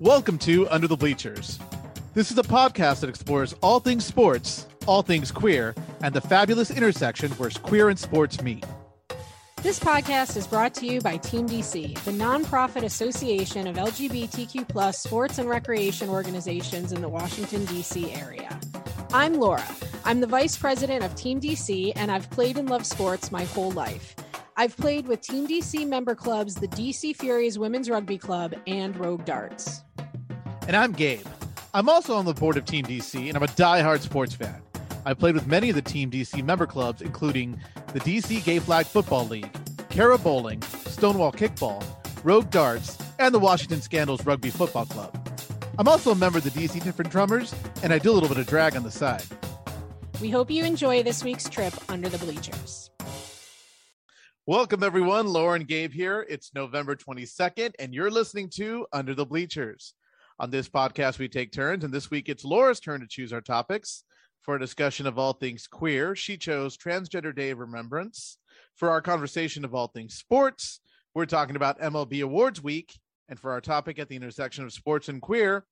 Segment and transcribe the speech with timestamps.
[0.00, 1.58] Welcome to Under the Bleachers.
[2.12, 6.70] This is a podcast that explores all things sports, all things queer, and the fabulous
[6.70, 8.66] intersection where queer and sports meet.
[9.62, 14.98] This podcast is brought to you by Team DC, the nonprofit association of LGBTQ plus
[14.98, 18.12] sports and recreation organizations in the Washington, D.C.
[18.12, 18.60] area.
[19.14, 19.64] I'm Laura.
[20.04, 23.70] I'm the vice president of Team DC, and I've played and loved sports my whole
[23.70, 24.14] life.
[24.58, 29.24] I've played with Team DC member clubs, the DC Furies Women's Rugby Club, and Rogue
[29.24, 29.84] Darts.
[30.66, 31.24] And I'm Gabe.
[31.74, 34.60] I'm also on the board of Team DC, and I'm a die-hard sports fan.
[35.04, 37.60] I've played with many of the Team DC member clubs, including
[37.92, 39.48] the DC Gay Flag Football League,
[39.90, 41.84] Cara Bowling, Stonewall Kickball,
[42.24, 45.16] Rogue Darts, and the Washington Scandals Rugby Football Club.
[45.78, 48.38] I'm also a member of the DC Different Drummers, and I do a little bit
[48.38, 49.22] of drag on the side.
[50.20, 52.90] We hope you enjoy this week's trip under the bleachers.
[54.48, 55.28] Welcome, everyone.
[55.28, 56.26] Lauren Gabe here.
[56.28, 59.94] It's November 22nd, and you're listening to Under the Bleachers.
[60.38, 63.40] On this podcast, we take turns, and this week it's Laura's turn to choose our
[63.40, 64.04] topics.
[64.42, 68.36] For a discussion of all things queer, she chose Transgender Day of Remembrance.
[68.74, 70.80] For our conversation of all things sports,
[71.14, 72.92] we're talking about MLB Awards Week.
[73.30, 75.64] And for our topic at the intersection of sports and queer,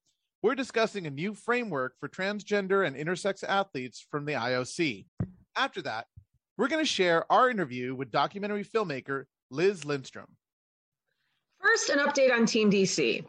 [0.42, 5.05] we're discussing a new framework for transgender and intersex athletes from the IOC.
[5.57, 6.07] After that,
[6.57, 10.37] we're going to share our interview with documentary filmmaker Liz Lindstrom.
[11.61, 13.25] First, an update on Team DC.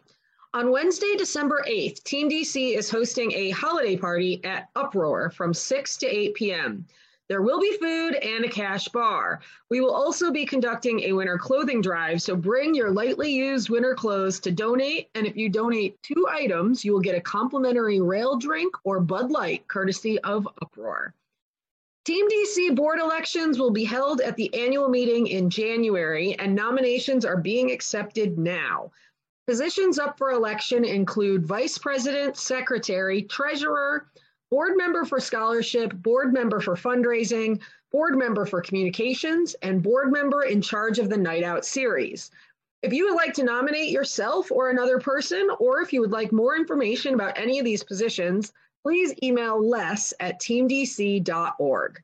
[0.56, 5.96] On Wednesday, December 8th, Team DC is hosting a holiday party at Uproar from 6
[5.98, 6.86] to 8 p.m.
[7.28, 9.40] There will be food and a cash bar.
[9.68, 13.94] We will also be conducting a winter clothing drive, so bring your lightly used winter
[13.94, 15.10] clothes to donate.
[15.14, 19.30] And if you donate two items, you will get a complimentary rail drink or Bud
[19.30, 21.12] Light, courtesy of Uproar.
[22.06, 27.26] Team DC board elections will be held at the annual meeting in January, and nominations
[27.26, 28.90] are being accepted now.
[29.46, 34.08] Positions up for election include vice president, secretary, treasurer,
[34.50, 37.60] board member for scholarship, board member for fundraising,
[37.92, 42.30] board member for communications, and board member in charge of the Night Out series.
[42.82, 46.32] If you would like to nominate yourself or another person, or if you would like
[46.32, 48.52] more information about any of these positions,
[48.82, 52.02] please email les at teamdc.org.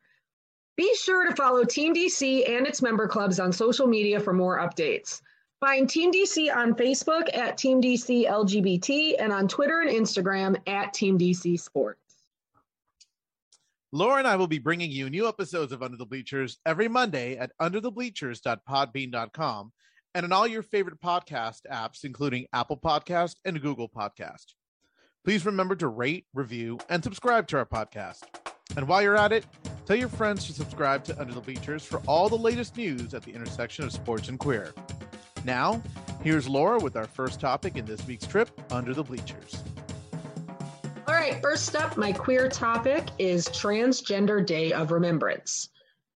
[0.77, 4.59] Be sure to follow Team DC and its member clubs on social media for more
[4.59, 5.21] updates.
[5.63, 10.93] Find Team DC on Facebook at Team DC LGBT and on Twitter and Instagram at
[10.93, 12.01] Team DC Sports.
[13.93, 17.37] Laura and I will be bringing you new episodes of Under the Bleachers every Monday
[17.37, 19.73] at underthebleachers.podbean.com
[20.17, 24.55] and on all your favorite podcast apps, including Apple Podcast and Google Podcast.
[25.25, 28.23] Please remember to rate, review, and subscribe to our podcast.
[28.77, 29.47] And while you're at it,
[29.87, 33.23] tell your friends to subscribe to Under the Bleachers for all the latest news at
[33.23, 34.75] the intersection of sports and queer.
[35.45, 35.83] Now,
[36.23, 39.63] here's Laura with our first topic in this week's trip Under the Bleachers.
[41.09, 45.71] All right, first up, my queer topic is Transgender Day of Remembrance.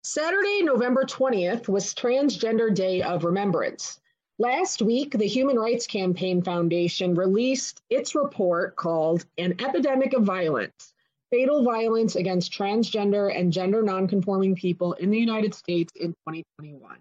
[0.05, 3.99] Saturday, November 20th was Transgender Day of Remembrance.
[4.39, 10.95] Last week, the Human Rights Campaign Foundation released its report called An Epidemic of Violence
[11.31, 16.99] Fatal Violence Against Transgender and Gender Nonconforming People in the United States in 2021.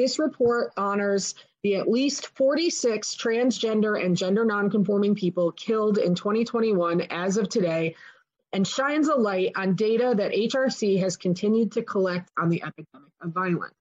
[0.00, 7.02] This report honors the at least 46 transgender and gender nonconforming people killed in 2021
[7.10, 7.94] as of today
[8.54, 13.12] and shines a light on data that HRC has continued to collect on the epidemic
[13.20, 13.74] of violence.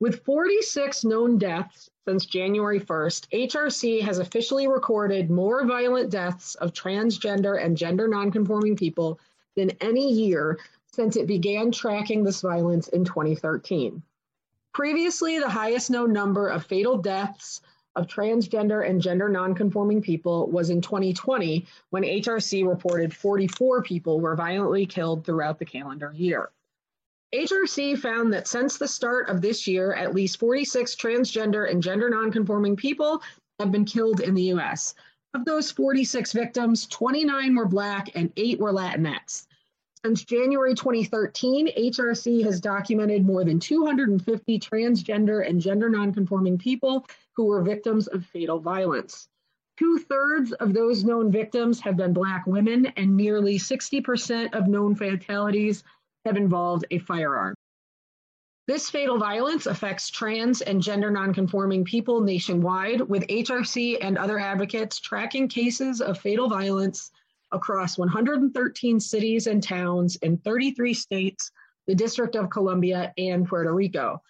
[0.00, 6.72] With 46 known deaths since January 1st, HRC has officially recorded more violent deaths of
[6.72, 9.20] transgender and gender nonconforming people
[9.54, 14.02] than any year since it began tracking this violence in 2013.
[14.74, 17.60] Previously, the highest known number of fatal deaths
[17.94, 24.34] of transgender and gender nonconforming people was in 2020 when HRC reported 44 people were
[24.34, 26.50] violently killed throughout the calendar year.
[27.34, 32.08] HRC found that since the start of this year, at least 46 transgender and gender
[32.08, 33.22] nonconforming people
[33.58, 34.94] have been killed in the US.
[35.34, 39.46] Of those 46 victims, 29 were Black and 8 were Latinx.
[40.04, 47.06] Since January 2013, HRC has documented more than 250 transgender and gender nonconforming people
[47.36, 49.28] who were victims of fatal violence.
[49.78, 54.96] Two thirds of those known victims have been Black women, and nearly 60% of known
[54.96, 55.84] fatalities
[56.24, 57.54] have involved a firearm.
[58.66, 64.98] This fatal violence affects trans and gender nonconforming people nationwide, with HRC and other advocates
[64.98, 67.12] tracking cases of fatal violence
[67.52, 71.50] across 113 cities and towns in 33 states,
[71.86, 74.22] the District of Columbia, and Puerto Rico.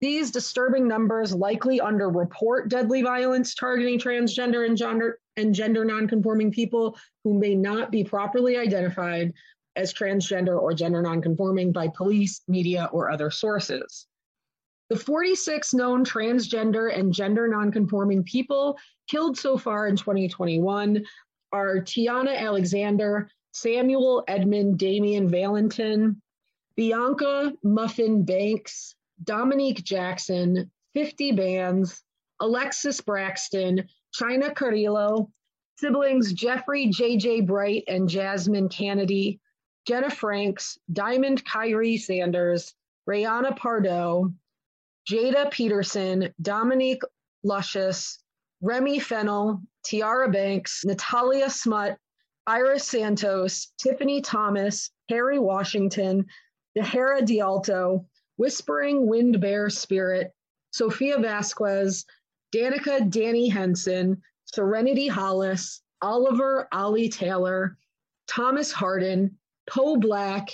[0.00, 6.98] These disturbing numbers likely underreport deadly violence targeting transgender and gender, and gender nonconforming people
[7.24, 9.32] who may not be properly identified
[9.74, 14.06] as transgender or gender nonconforming by police, media, or other sources.
[14.88, 18.78] The 46 known transgender and gender nonconforming people
[19.08, 21.04] killed so far in 2021
[21.52, 26.20] are Tiana Alexander, Samuel Edmund Damian Valentin,
[26.76, 28.94] Bianca Muffin Bankz,
[29.24, 32.02] Dominique Jackson, 50 Bands,
[32.40, 35.30] Alexis Braxton, Chyna Carrillo,
[35.78, 37.42] siblings Jeffrey J.J.
[37.42, 39.38] Bright and Jasmine Cannady,
[39.86, 42.74] Jenna Franks, Diamond Kyree Sanders,
[43.08, 44.32] Rayanna Pardo,
[45.08, 47.02] Jaida Peterson, Dominique
[47.44, 48.18] Lucious,
[48.66, 51.96] Remy Fennell, Tiara Banks, Natalia Smut,
[52.48, 56.26] Iris Santos, Tiffany Thomas, Harry Washington,
[56.76, 58.04] Dehara Dialto,
[58.38, 60.32] Whispering Wind Bear Spirit,
[60.72, 62.04] Sophia Vasquez,
[62.52, 67.78] Danica Danny Henson, Serenity Hollis, Oliver Ollie Taylor,
[68.26, 69.30] Thomas Hardin,
[69.70, 70.48] Poe Black,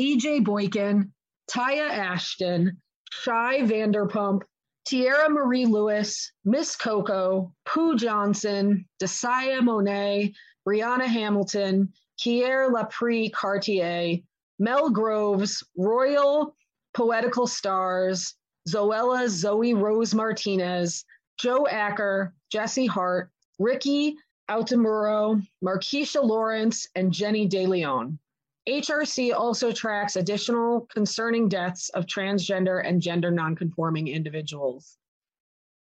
[0.00, 1.12] EJ Boykin,
[1.48, 2.82] Taya Ashton,
[3.12, 4.42] Shy Vanderpump,
[4.84, 10.34] Tierra Marie Lewis, Miss Coco, Pooh Johnson, Disaya Monaee,
[10.66, 14.22] Brianna Hamilton, Kiér Laprí Kartier,
[14.58, 16.54] Mel Groves, Royal
[16.94, 18.34] Poetical Starz,
[18.68, 21.04] Zoella Zoe Rose Martinez,
[21.38, 23.30] Joe Acker, Jesse Hart,
[23.60, 24.14] Rikkey
[24.50, 28.18] Outumuro, Marquisha Lawrence, and Jenny De Leon.
[28.68, 34.98] HRC also tracks additional concerning deaths of transgender and gender nonconforming individuals.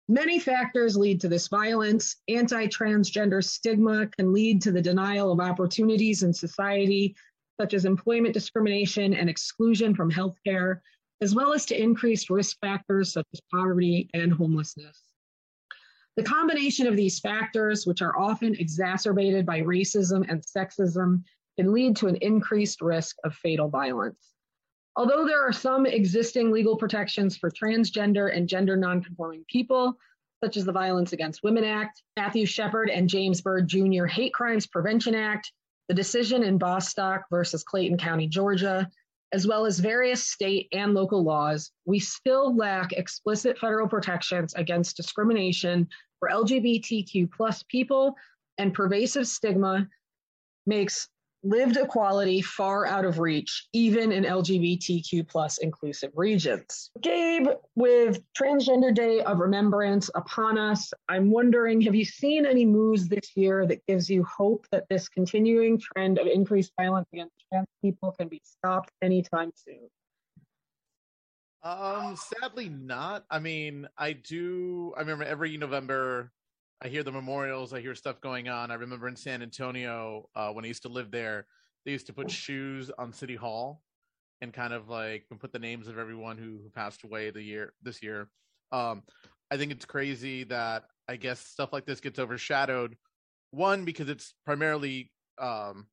[0.09, 2.17] Many factors lead to this violence.
[2.29, 7.17] Anti transgender stigma can lead to the denial of opportunities in society,
[7.59, 10.81] such as employment discrimination and exclusion from healthcare,
[11.23, 15.01] as well as to increased risk factors such as poverty and homelessness.
[16.17, 21.23] The combination of these factors, which are often exacerbated by racism and sexism,
[21.59, 24.33] can lead to an increased risk of fatal violence.
[24.97, 29.95] Although there are some existing legal protections for transgender and gender nonconforming people,
[30.43, 34.07] such as the Violence Against Women Act, Matthew Shepard and James Byrd Jr.
[34.07, 35.53] Hate Crimes Prevention Act,
[35.89, 38.89] the decision in Bostock versus Clayton County, Georgia,
[39.33, 44.97] as well as various state and local laws, we still lack explicit federal protections against
[44.97, 45.89] discrimination
[46.19, 48.15] for LGBTQ plus people,
[48.59, 49.87] and pervasive stigma
[50.67, 51.09] makes
[51.43, 56.91] lived equality far out of reach, even in LGBTQ plus inclusive regions.
[57.01, 63.09] Gabe, with Transgender Day of Remembrance upon us, I'm wondering, have you seen any moves
[63.09, 67.69] this year that gives you hope that this continuing trend of increased violence against trans
[67.83, 69.89] people can be stopped anytime soon?
[71.63, 73.25] Um, sadly not.
[73.29, 76.31] I mean, I do I remember every November
[76.83, 77.73] I hear the memorials.
[77.73, 78.71] I hear stuff going on.
[78.71, 81.47] I remember in San Antonio uh, when I used to live there,
[81.85, 83.83] they used to put shoes on City Hall
[84.43, 87.73] and kind of like put the names of everyone who, who passed away the year
[87.83, 88.29] this year.
[88.73, 89.03] Um,
[89.51, 92.97] I think it's crazy that I guess stuff like this gets overshadowed.
[93.53, 95.87] One because it's primarily um,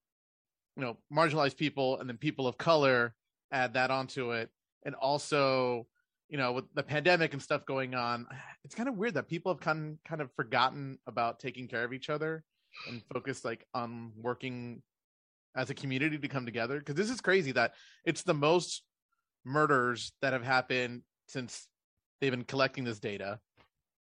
[0.76, 3.16] you know marginalized people and then people of color
[3.52, 4.50] add that onto it,
[4.86, 5.88] and also
[6.34, 8.26] you know, with the pandemic and stuff going on,
[8.66, 11.94] it's kind of weird that people have kind kind of forgotten about taking care of
[11.94, 12.44] each other
[12.90, 14.82] and focused like on working
[15.56, 16.80] as a community to come together.
[16.80, 17.74] Because this is crazy that
[18.04, 18.82] it's the most
[19.46, 21.68] murders that have happened since
[22.20, 23.40] they've been collecting this data.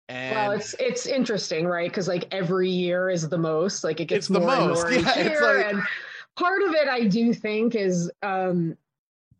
[0.09, 1.89] And well, it's it's interesting, right?
[1.89, 3.83] Because like every year is the most.
[3.83, 4.87] Like it gets more most.
[4.87, 5.73] and more yeah, each year, like...
[5.73, 5.83] and
[6.35, 8.75] part of it, I do think, is um,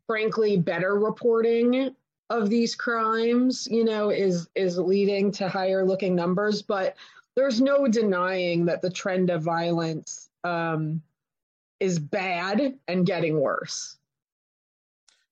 [0.06, 1.96] frankly better reporting
[2.30, 6.96] of these crimes, you know, is is leading to higher looking numbers, but
[7.36, 11.02] there's no denying that the trend of violence um,
[11.80, 13.98] is bad and getting worse.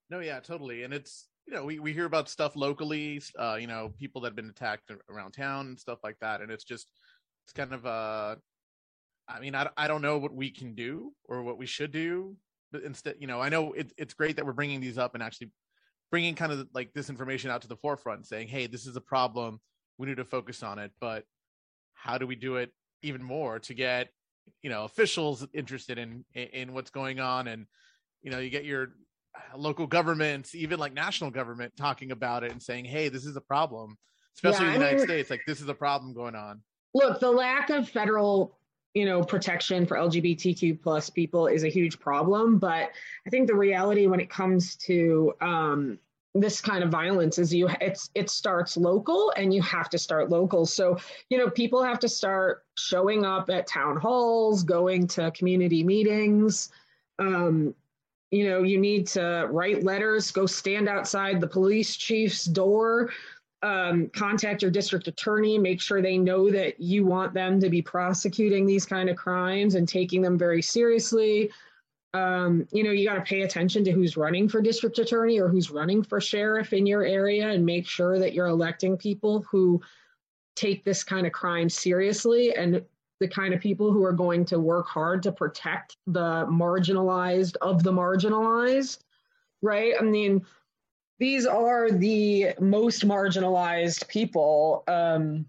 [0.09, 0.83] No, yeah, totally.
[0.83, 4.29] And it's you know we, we hear about stuff locally, uh, you know, people that
[4.29, 6.91] have been attacked around town and stuff like that, and it's just
[7.45, 8.35] it's kind of uh,
[9.27, 12.35] I mean, I I don't know what we can do or what we should do,
[12.71, 15.23] but instead, you know, I know it, it's great that we're bringing these up and
[15.23, 15.51] actually
[16.11, 19.01] bringing kind of like this information out to the forefront saying hey this is a
[19.01, 19.59] problem.
[19.97, 20.91] We need to focus on it.
[20.99, 21.23] But
[21.93, 24.09] how do we do it even more to get
[24.61, 27.47] you know officials interested in in what's going on?
[27.47, 27.65] And
[28.21, 28.89] you know you get your
[29.35, 33.35] uh, local governments even like national government talking about it and saying hey this is
[33.35, 33.97] a problem.
[34.35, 36.61] Especially yeah, in the united mean, states like this is a problem going on.
[36.93, 38.57] Look the lack of federal
[38.93, 42.57] you know protection for lgbtq plus people is a huge problem.
[42.57, 42.91] But
[43.25, 45.99] i think the reality when it comes to um,
[46.33, 50.29] this kind of violence is you it's it starts local and you have to start
[50.29, 50.65] local.
[50.65, 50.97] So
[51.29, 56.69] you know people have to start showing up at town halls going to community meetings.
[57.19, 57.75] Um,
[58.31, 63.11] you know you need to write letters go stand outside the police chief's door
[63.63, 67.81] um, contact your district attorney make sure they know that you want them to be
[67.81, 71.49] prosecuting these kind of crimes and taking them very seriously
[72.13, 75.47] um, you know, you got to pay attention to who's running for district attorney or
[75.47, 79.81] who's running for sheriff in your area and make sure that you're electing people who
[80.55, 82.83] take this kind of crime seriously and
[83.21, 87.83] the kind of people who are going to work hard to protect the marginalized of
[87.83, 88.99] the marginalized,
[89.61, 89.93] right?
[89.97, 90.45] I mean,
[91.21, 94.83] these are the most marginalized people.
[94.87, 95.45] Um,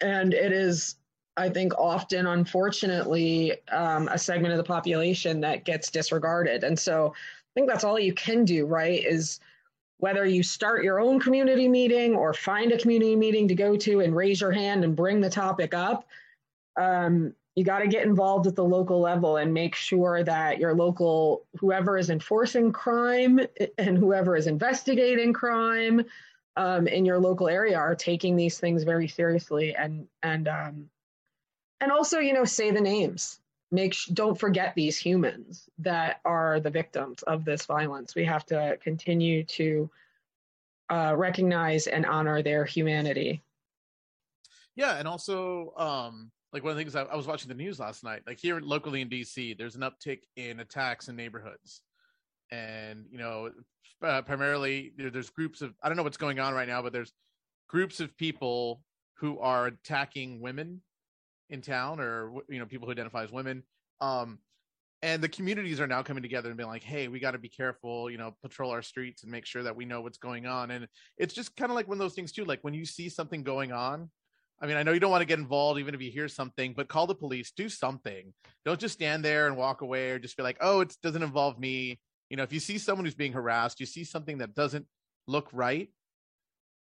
[0.00, 0.94] and it is
[1.36, 6.64] I think often, unfortunately, um, a segment of the population that gets disregarded.
[6.64, 9.04] And so I think that's all you can do, right?
[9.04, 9.40] Is
[9.98, 14.00] whether you start your own community meeting or find a community meeting to go to
[14.00, 16.06] and raise your hand and bring the topic up,
[16.80, 20.74] um, you got to get involved at the local level and make sure that your
[20.74, 23.40] local, whoever is enforcing crime
[23.78, 26.04] and whoever is investigating crime
[26.56, 30.88] um, in your local area are taking these things very seriously and and um,
[31.80, 33.40] and also you know say the names.
[33.72, 38.14] Make sh- don't forget these humans that are the victims of this violence.
[38.14, 39.90] We have to continue to
[40.88, 43.42] uh, recognize and honor their humanity.
[44.76, 47.78] Yeah and also um like one of the things I, I was watching the news
[47.78, 51.82] last night like here locally in dc there's an uptick in attacks in neighborhoods.
[52.50, 53.50] And you know
[54.02, 57.12] uh, primarily there's groups of i don't know what's going on right now but there's
[57.68, 58.82] groups of people
[59.18, 60.82] who are attacking women
[61.50, 63.62] in town or you know people who identify as women.
[64.00, 64.38] Um
[65.02, 67.48] and the communities are now coming together and being like hey we got to be
[67.48, 70.70] careful you know patrol our streets and make sure that we know what's going on.
[70.70, 70.86] And
[71.18, 73.42] it's just kind of like one of those things too like when you see something
[73.42, 74.10] going on
[74.60, 76.72] i mean i know you don't want to get involved even if you hear something
[76.74, 78.32] but call the police do something
[78.64, 81.58] don't just stand there and walk away or just be like oh it doesn't involve
[81.58, 81.98] me
[82.30, 84.86] you know if you see someone who's being harassed you see something that doesn't
[85.26, 85.90] look right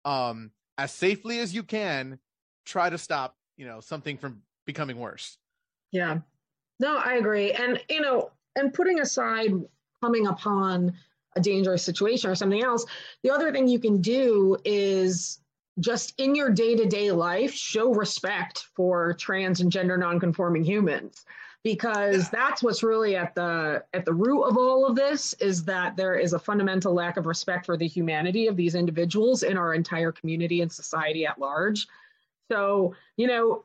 [0.05, 2.19] um as safely as you can
[2.65, 5.37] try to stop you know something from becoming worse.
[5.91, 6.19] Yeah.
[6.79, 7.53] No, I agree.
[7.53, 9.53] And, you know, and putting aside
[10.01, 10.95] coming upon
[11.37, 12.87] a dangerous situation or something else,
[13.23, 15.40] the other thing you can do is
[15.81, 21.25] just in your day to day life, show respect for trans and gender nonconforming humans.
[21.63, 25.95] Because that's what's really at the at the root of all of this is that
[25.95, 29.75] there is a fundamental lack of respect for the humanity of these individuals in our
[29.75, 31.87] entire community and society at large.
[32.51, 33.65] So you know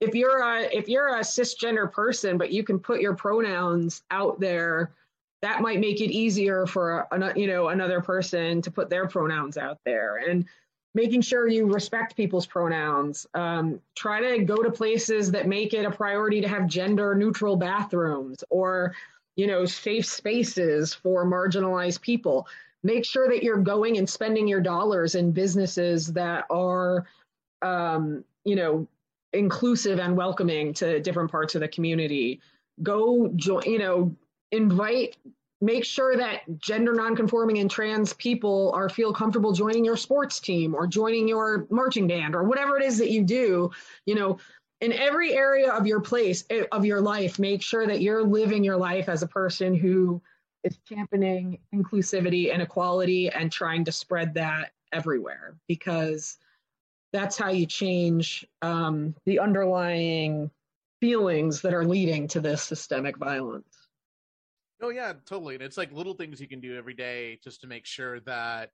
[0.00, 4.38] if you're a if you're a cisgender person but you can put your pronouns out
[4.38, 4.92] there
[5.40, 9.56] that might make it easier for a, you know another person to put their pronouns
[9.56, 10.16] out there.
[10.16, 10.46] And
[10.94, 15.84] making sure you respect people's pronouns um, try to go to places that make it
[15.84, 18.94] a priority to have gender neutral bathrooms or
[19.36, 22.46] you know safe spaces for marginalized people
[22.82, 27.06] make sure that you're going and spending your dollars in businesses that are
[27.62, 28.86] um, you know
[29.34, 32.40] inclusive and welcoming to different parts of the community.
[32.82, 34.14] Go join, you know,
[34.50, 35.16] invite,
[35.60, 40.74] make sure that gender nonconforming and trans people are feel comfortable joining your sports team
[40.74, 43.70] or joining your marching band or whatever it is that you do.
[44.06, 44.38] You know,
[44.80, 48.64] in every area of your place eh, of your life, make sure that you're living
[48.64, 50.20] your life as a person who
[50.64, 56.38] is championing inclusivity and equality and trying to spread that everywhere because
[57.12, 60.50] that's how you change um, the underlying
[61.00, 63.73] feelings that are leading to this systemic violence.
[64.84, 65.54] Oh yeah, totally.
[65.54, 68.68] And it's like little things you can do every day just to make sure that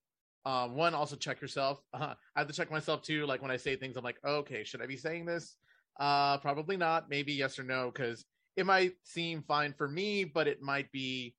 [0.45, 1.81] um, one also check yourself.
[1.95, 3.26] Uh, I have to check myself too.
[3.26, 5.55] Like when I say things, I'm like, okay, should I be saying this?
[6.00, 7.09] Uh, probably not.
[7.09, 8.25] Maybe yes or no, because
[8.57, 11.37] it might seem fine for me, but it might be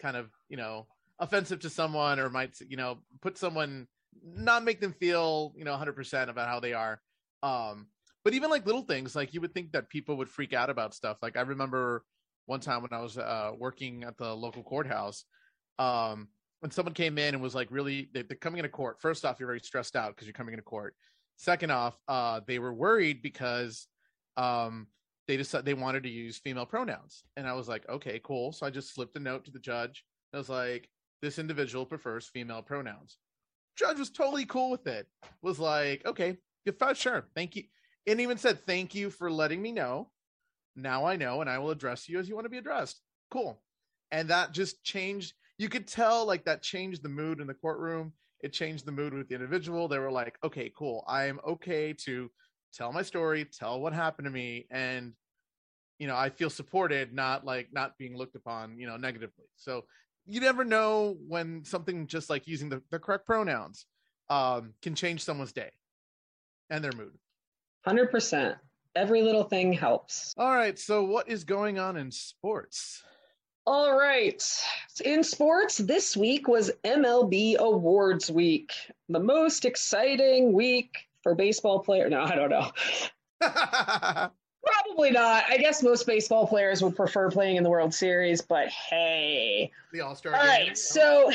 [0.00, 0.86] kind of you know
[1.18, 3.86] offensive to someone, or might you know put someone
[4.24, 7.02] not make them feel you know 100% about how they are
[7.42, 7.88] um
[8.22, 10.94] but even like little things like you would think that people would freak out about
[10.94, 12.04] stuff like i remember
[12.46, 15.24] one time when i was uh working at the local courthouse
[15.78, 16.28] um
[16.64, 18.08] when someone came in and was like really?
[18.14, 18.98] They, are coming into court.
[18.98, 20.94] First off you're very stressed out because you're coming into court.
[21.36, 23.86] Second off uh they were worried because
[24.38, 24.86] um
[25.28, 27.22] they decided they wanted to use female pronouns.
[27.36, 28.50] And i was like okay cool.
[28.52, 30.06] So i just slipped a note to the judge.
[30.32, 30.88] I was like
[31.20, 33.18] this individual prefers female pronouns.
[33.76, 35.06] Judge was totally cool with it.
[35.42, 36.38] Was like, okay,
[36.94, 37.64] sure, thank you,
[38.06, 40.10] and even said thank you for letting me know.
[40.76, 43.00] Now I know, and I will address you as you want to be addressed.
[43.30, 43.60] Cool,
[44.10, 45.34] and that just changed.
[45.58, 48.12] you could tell like that changed the mood in the courtroom.
[48.40, 49.88] It changed the mood with the individual.
[49.88, 51.04] They were like, okay, cool.
[51.08, 52.30] I am okay to
[52.74, 55.14] tell my story, tell what happened to me, and
[55.98, 59.46] you know, I feel supported, not like not being looked upon, you know, negatively.
[59.56, 59.84] So
[60.26, 63.86] you never know when something just like using the, the correct pronouns
[64.30, 65.70] um, can change someone's day
[66.70, 67.16] and their mood.
[67.86, 68.56] 100%.
[68.96, 70.34] Every little thing helps.
[70.38, 70.78] All right.
[70.78, 73.02] So, what is going on in sports?
[73.66, 74.42] All right.
[75.04, 78.72] In sports, this week was MLB Awards Week,
[79.08, 82.10] the most exciting week for baseball players.
[82.10, 82.70] No, I don't know.
[84.64, 85.44] Probably not.
[85.48, 89.70] I guess most baseball players would prefer playing in the World Series, but hey.
[89.92, 90.34] The All Star.
[90.34, 90.76] All right.
[90.76, 91.30] So,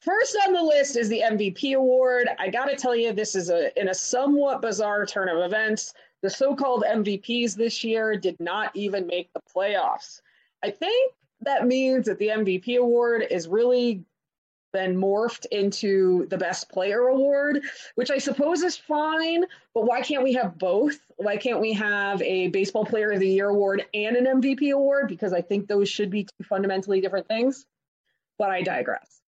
[0.00, 2.28] first on the list is the MVP award.
[2.38, 5.94] I got to tell you, this is a in a somewhat bizarre turn of events.
[6.24, 10.22] The so-called MVPs this year did not even make the playoffs.
[10.62, 11.12] I think
[11.42, 14.02] that means that the MVP award is really
[14.72, 17.62] been morphed into the best player award,
[17.96, 20.96] which I suppose is fine, but why can't we have both?
[21.18, 25.08] Why can't we have a baseball player of the year award and an MVP award?
[25.08, 27.66] Because I think those should be two fundamentally different things.
[28.38, 29.20] But I digress.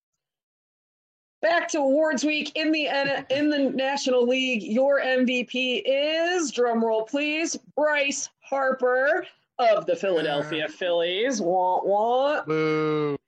[1.43, 4.63] Back to awards week in the uh, in the National League.
[4.63, 9.27] Your MVP is drumroll please, Bryce Harper
[9.59, 11.41] of the Philadelphia Phillies.
[11.41, 12.47] Want want.
[12.47, 13.19] Boo.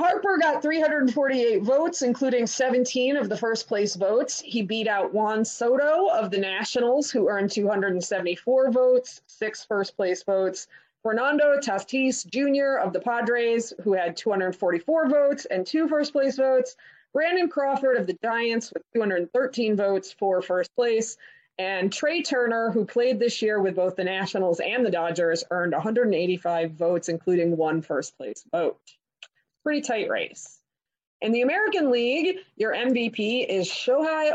[0.00, 4.40] Harper got 348 votes, including 17 of the first place votes.
[4.40, 10.22] He beat out Juan Soto of the Nationals, who earned 274 votes, six first place
[10.22, 10.68] votes.
[11.02, 12.78] Fernando Tatis Jr.
[12.78, 16.76] of the Padres, who had 244 votes and two first place votes.
[17.18, 21.16] Brandon Crawford of the Giants with 213 votes for first place.
[21.58, 25.72] And Trey Turner, who played this year with both the Nationals and the Dodgers, earned
[25.72, 28.78] 185 votes, including one first place vote
[29.64, 30.60] pretty tight race.
[31.20, 34.32] In the American League, your MVP is Shohei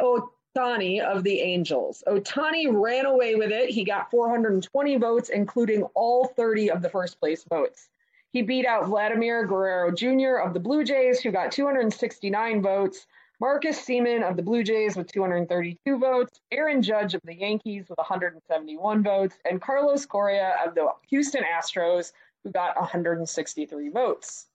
[0.53, 2.03] Ohtani of the Angels.
[2.05, 3.69] Ohtani ran away with it.
[3.69, 7.87] He got 420 votes, including all 30 of the first place votes.
[8.33, 10.37] He beat out Vladimir Guerrero Jr.
[10.37, 13.05] of the Blue Jays, who got 269 votes,
[13.39, 17.99] Marcus Semien of the Blue Jays with 232 votes, Aaron Judge of the Yankees with
[17.99, 22.11] 171 votes, and Carlos Correa of the Houston Astros,
[22.43, 24.47] who got 163 votes.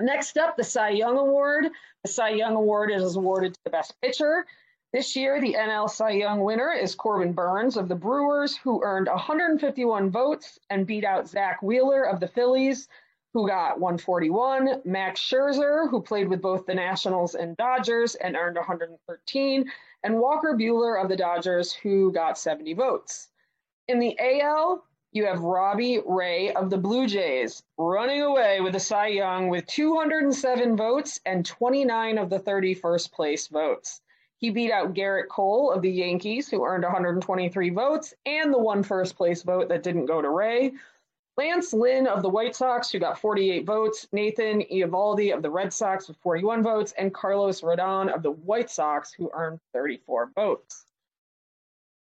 [0.00, 1.66] Next up, the Cy Young Award.
[2.04, 4.46] The Cy Young Award is awarded to the best pitcher.
[4.92, 9.08] This year, the NL Cy Young winner is Corbin Burnes of the Brewers, who earned
[9.08, 12.88] 151 votes and beat out Zack Wheeler of the Phillies,
[13.32, 18.56] who got 141, Max Scherzer, who played with both the Nationals and Dodgers and earned
[18.56, 23.30] 113, and Walker Buehler of the Dodgers, who got 70 votes.
[23.88, 28.80] In the AL, you have Robbie Ray of the Blue Jays running away with the
[28.80, 34.01] Cy Young with 207 votes and 29 of the 31st place votes.
[34.42, 38.82] He beat out Gerrit Cole of the Yankees, who earned 123 votes, and the one
[38.82, 40.72] first place vote that didn't go to Ray.
[41.36, 45.72] Lance Lynn of the White Sox, who got 48 votes, Nathan Eovaldi of the Red
[45.72, 50.86] Sox with 41 votes, and Carlos Rodon of the White Sox, who earned 34 votes.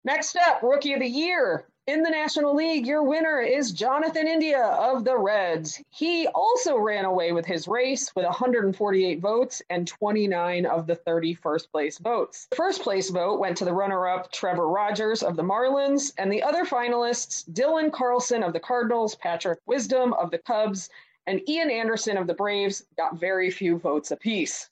[0.05, 1.65] Next up, Rookie of the Year.
[1.87, 5.81] In the National League, your winner is Jonathan India of the Reds.
[5.89, 11.33] He also ran away with his race with 148 votes and 29 of the 30
[11.33, 12.45] first place votes.
[12.51, 16.31] The first place vote went to the runner up Trevor Rogers of the Marlins, and
[16.31, 20.87] the other finalists Dylan Carlson of the Cardinals, Patrick Wisdom of the Cubs,
[21.25, 24.69] and Ian Anderson of the Braves got very few votes apiece.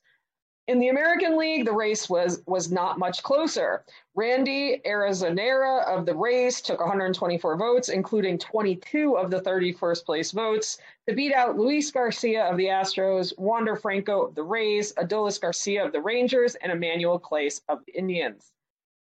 [0.69, 3.83] In the American League, the race was was not much closer.
[4.13, 10.29] Randy Arozarena of the Rays took 124 votes, including 22 of the 30 first place
[10.29, 10.77] votes,
[11.07, 15.83] to beat out Luis Garcia of the Astros, Wander Franco of the Rays, Adolis Garcia
[15.83, 18.51] of the Rangers, and Emmanuel Clase of the Indians.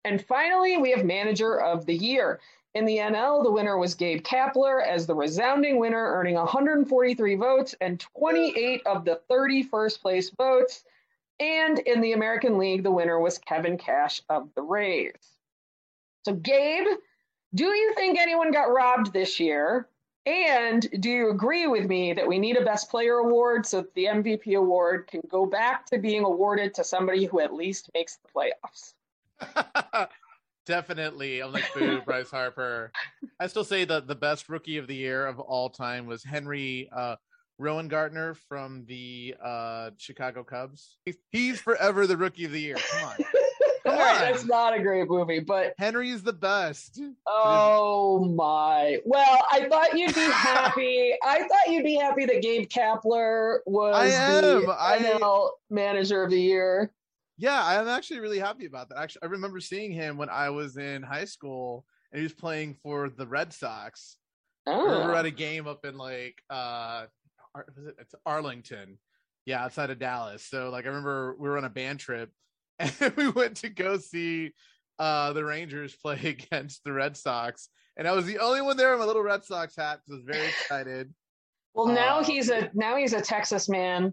[0.06, 2.40] And finally, we have Manager of the Year.
[2.76, 7.74] In the NL, the winner was Gabe Kapler as the resounding winner, earning 143 votes
[7.82, 10.84] and 28 of the 30 first place votes.
[11.40, 15.14] And in the American League, the winner was Kevin Cash of the Rays.
[16.26, 16.88] So, Gabe,
[17.56, 19.88] do you think anyone got robbed this year?
[20.26, 23.94] And do you agree with me that we need a Best Player award so that
[23.96, 28.18] the MVP award can go back to being awarded to somebody who at least makes
[28.18, 28.94] the playoffs?
[30.66, 31.40] Definitely.
[31.40, 32.92] I'm like, boo, Bryce Harper.
[33.40, 36.90] I still say that the best rookie of the year of all time was Henry
[36.96, 37.16] uh,
[37.60, 40.98] Rowengartner from the uh, Chicago Cubs.
[41.32, 42.76] He's, forever the rookie of the year.
[42.92, 43.16] Come on.
[43.86, 47.02] All right, that's not a great movie, but Henry's the best.
[47.26, 49.00] Oh my!
[49.06, 51.14] Well, I thought you'd be happy.
[51.24, 54.66] I thought you'd be happy that Gabe Kapler was I am.
[54.66, 56.92] the I- NL Manager of the Year.
[57.38, 58.98] Yeah, I'm actually really happy about that.
[59.00, 62.76] Actually, I remember seeing him when I was in high school, and he was playing
[62.84, 64.18] for the Red Sox.
[64.68, 65.16] We were Oh.
[65.16, 67.06] at a game up in like uh,
[67.56, 67.96] Ar- was it?
[68.00, 68.98] It's Arlington,
[69.46, 70.44] yeah, outside of Dallas.
[70.44, 72.32] So like, I remember we were on a band trip,
[72.80, 74.54] and we went to go see
[75.00, 76.20] uh the Rangers play
[76.52, 79.44] against the Red Sox, and I was the only one there in my little Red
[79.46, 80.02] Sox hat.
[80.06, 81.14] So I was very excited.
[81.76, 84.12] Well, now Uh, he's a now he's a Texas man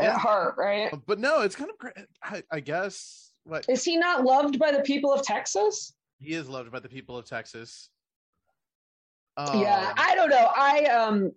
[0.00, 0.08] Yeah.
[0.14, 0.92] at heart, right?
[1.06, 1.92] But no, it's kind of.
[2.22, 5.94] I, I guess what Is he not loved by the people of Texas?
[6.18, 7.90] he is loved by the people of Texas.
[9.38, 10.50] yeah, Um, I don't know.
[10.54, 11.32] I um,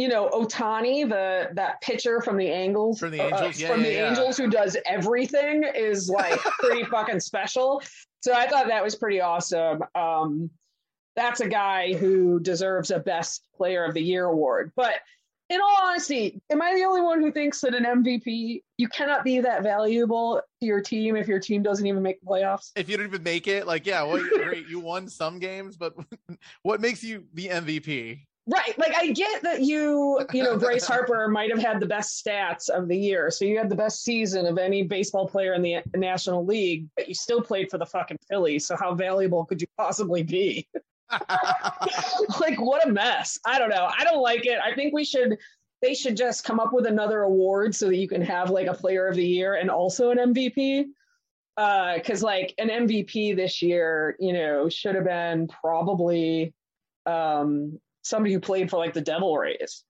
[0.00, 3.60] you know, Ohtani, the that pitcher from the Angels, From the uh, Angels?
[3.60, 4.08] Yeah, from yeah, the yeah.
[4.08, 7.82] Angels, who does everything, is like pretty fucking special.
[8.22, 9.82] So I thought that was pretty awesome.
[9.94, 10.50] Um,
[11.16, 14.72] that's a guy who deserves a Best Player of the Year award.
[14.74, 14.94] But
[15.50, 19.24] in all honesty, am I the only one who thinks that an MVP you cannot
[19.24, 22.70] be that valuable to your team if your team doesn't even make the playoffs?
[22.76, 24.66] if you don't even make it, like, yeah, well, great.
[24.68, 25.94] You won some games, but
[26.62, 28.20] what makes you the MVP?
[28.50, 28.76] Right.
[28.78, 32.68] Like I get that you, you know, Bryce Harper might have had the best stats
[32.68, 33.30] of the year.
[33.30, 37.08] So you had the best season of any baseball player in the National League, but
[37.08, 38.66] you still played for the fucking Phillies.
[38.66, 40.66] So how valuable could you possibly be?
[42.40, 43.38] like what a mess.
[43.46, 43.88] I don't know.
[43.96, 44.58] I don't like it.
[44.62, 45.38] I think we should
[45.80, 48.74] they should just come up with another award so that you can have like a
[48.74, 50.86] player of the year and also an MVP.
[51.56, 56.52] Uh, cause like an MVP this year, you know, should have been probably
[57.06, 59.84] um somebody who played for like the Devil Rays,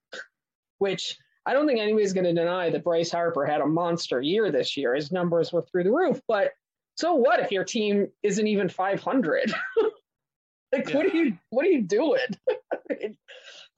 [0.79, 4.53] which I don't think anybody's going to deny that Bryce Harper had a monster year
[4.53, 4.94] this year.
[4.94, 6.20] His numbers were through the roof.
[6.29, 6.53] But
[6.96, 9.53] so what if your team isn't even 500?
[10.73, 12.18] like, what are you what are you doing?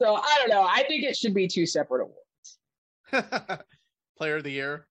[0.02, 0.66] so I don't know.
[0.68, 3.62] I think it should be two separate awards.
[4.18, 4.86] Player of the year.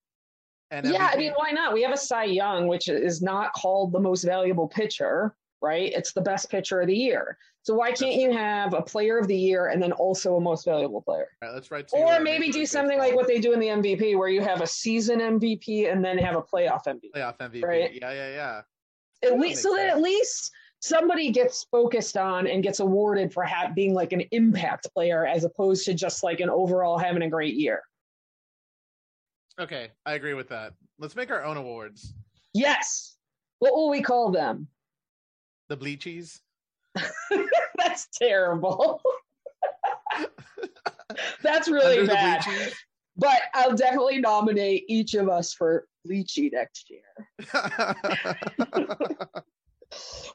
[0.72, 1.74] And yeah, I mean, why not?
[1.74, 5.92] We have a Cy Young, which is not called the most valuable pitcher, right?
[5.94, 7.38] It's the best pitcher of the year.
[7.64, 10.66] So why can't you have a player of the year and then also a most
[10.66, 11.28] valuable player?
[11.42, 11.90] Right, let's write.
[11.94, 14.68] Or maybe do something like what they do in the MVP, where you have a
[14.68, 17.12] season MVP and then have a playoff MVP.
[17.16, 17.64] playoff MVP.
[17.64, 17.94] Right.
[17.94, 18.62] Yeah, yeah, yeah.
[19.24, 23.44] At that least, so that at least somebody gets focused on and gets awarded for
[23.44, 27.30] ha- being like an impact player as opposed to just like an overall having a
[27.30, 27.84] great year.
[29.60, 30.74] Okay, I agree with that.
[30.98, 32.16] Let's make our own awards.
[32.54, 33.18] Yes.
[33.60, 34.68] What will we call them?
[35.72, 36.42] The Bleachies.
[37.78, 39.02] That's terrible.
[41.42, 42.44] That's really Under bad.
[43.16, 47.04] But I'll definitely nominate each of us for Leachy next year.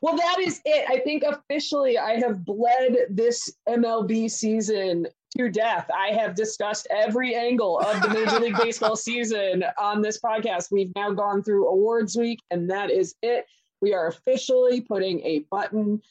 [0.02, 0.84] Well, that is it.
[0.90, 5.06] I think officially I have bled this MLB season
[5.38, 5.88] to death.
[5.96, 10.66] I have discussed every angle of the Major League Baseball season on this podcast.
[10.70, 13.46] We've now gone through awards week, and that is it.
[13.80, 16.02] We are officially putting a button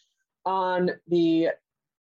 [0.45, 1.49] on the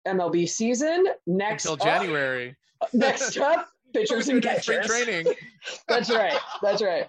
[0.06, 1.06] MLB season.
[1.26, 2.56] Next Until up- January.
[2.92, 4.86] next up, pitchers and We're spring catchers.
[4.86, 5.26] training.
[5.88, 6.38] That's right.
[6.62, 7.08] That's right.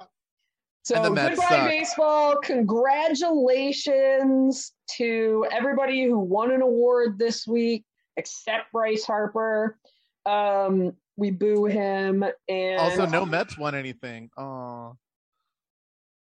[0.84, 1.68] So And the goodbye suck.
[1.68, 2.38] baseball.
[2.44, 7.84] Congratulations to everybody who won an award this week,
[8.16, 9.78] except Bryce Harper.
[10.26, 14.30] Um, we boo him, and Also, no Mets won anything.
[14.38, 14.96] Oh,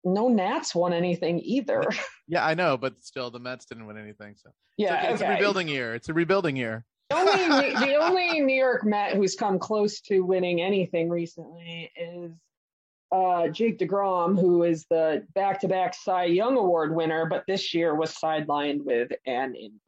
[0.03, 1.83] no Nats won anything either.
[2.27, 4.35] yeah, I know, but still, the Mets didn't win anything.
[4.35, 5.13] So it's, yeah, okay.
[5.13, 5.95] it's a rebuilding year.
[5.95, 6.85] It's a rebuilding year.
[7.09, 12.31] The only the only New York Met who's come close to winning anything recently is
[13.11, 18.15] uh, Jake DeGrom, who is the back-to-back Cy Young Award winner, but this year was
[18.15, 19.79] sidelined with an injury.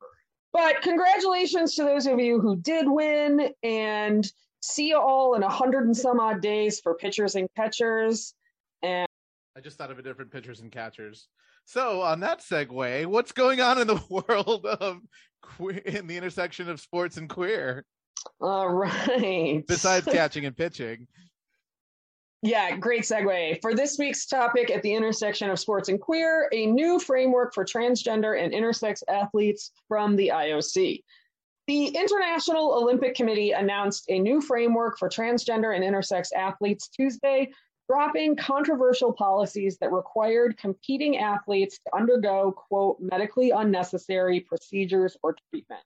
[0.51, 4.29] But congratulations to those of you who did win, and
[4.61, 8.33] see you all in a hundred and some odd days for pitchers and catchers.
[9.55, 11.27] I just thought of a different pitchers and catchers.
[11.65, 14.99] So, on that segue, what's going on in the world of
[15.57, 17.85] que- in the intersection of sports and queer
[18.41, 19.63] All right.
[19.67, 21.07] besides catching and pitching?
[22.41, 23.61] Yeah, great segue.
[23.61, 27.63] For this week's topic at the intersection of sports and queer, a new framework for
[27.63, 31.03] transgender and intersex athletes from the IOC.
[31.67, 37.49] The International Olympic Committee announced a new framework for transgender and intersex athletes Tuesday,
[37.89, 45.81] dropping controversial policies that required competing athletes to undergo, quote, medically unnecessary procedures or treatment.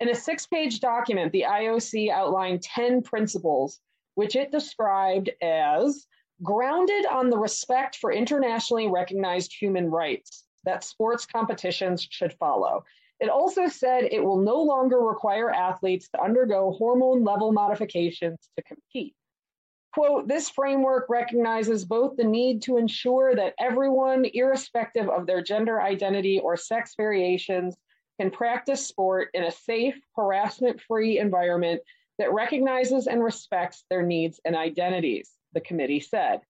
[0.00, 3.80] In a six page document, the IOC outlined 10 principles
[4.14, 6.06] which it described as
[6.42, 12.84] grounded on the respect for internationally recognized human rights that sports competitions should follow.
[13.20, 18.62] It also said it will no longer require athletes to undergo hormone level modifications to
[18.64, 19.14] compete.
[19.92, 25.82] Quote, this framework recognizes both the need to ensure that everyone, irrespective of their gender
[25.82, 27.76] identity or sex variations,
[28.18, 31.82] can practice sport in a safe, harassment free environment
[32.18, 36.40] that recognizes and respects their needs and identities, the committee said.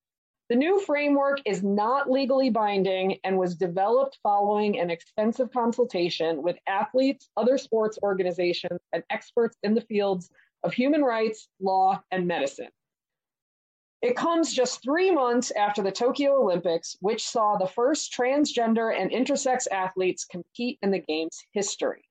[0.49, 6.59] The new framework is not legally binding and was developed following an extensive consultation with
[6.67, 10.31] athletes, other sports organizations, and experts in the fields
[10.63, 12.69] of human rights, law, and medicine.
[14.03, 19.13] It comes just three months after the Tokyo Olympics, which saw the first transgender and
[19.13, 22.03] intersex athletes compete in the game's history.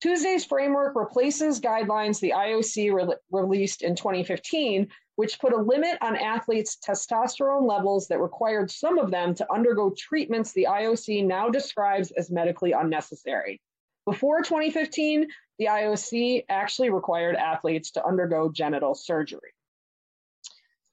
[0.00, 6.14] Tuesday's framework replaces guidelines the IOC re- released in 2015, which put a limit on
[6.14, 12.12] athletes' testosterone levels that required some of them to undergo treatments the IOC now describes
[12.12, 13.60] as medically unnecessary.
[14.06, 15.28] Before 2015,
[15.58, 19.52] the IOC actually required athletes to undergo genital surgery.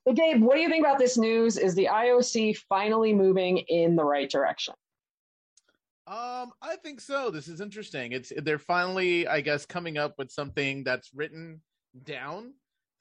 [0.09, 1.55] So, Gabe, what do you think about this news?
[1.55, 4.73] Is the IOC finally moving in the right direction?
[6.07, 7.29] Um, I think so.
[7.29, 8.13] This is interesting.
[8.13, 11.61] It's they're finally, I guess, coming up with something that's written
[12.05, 12.55] down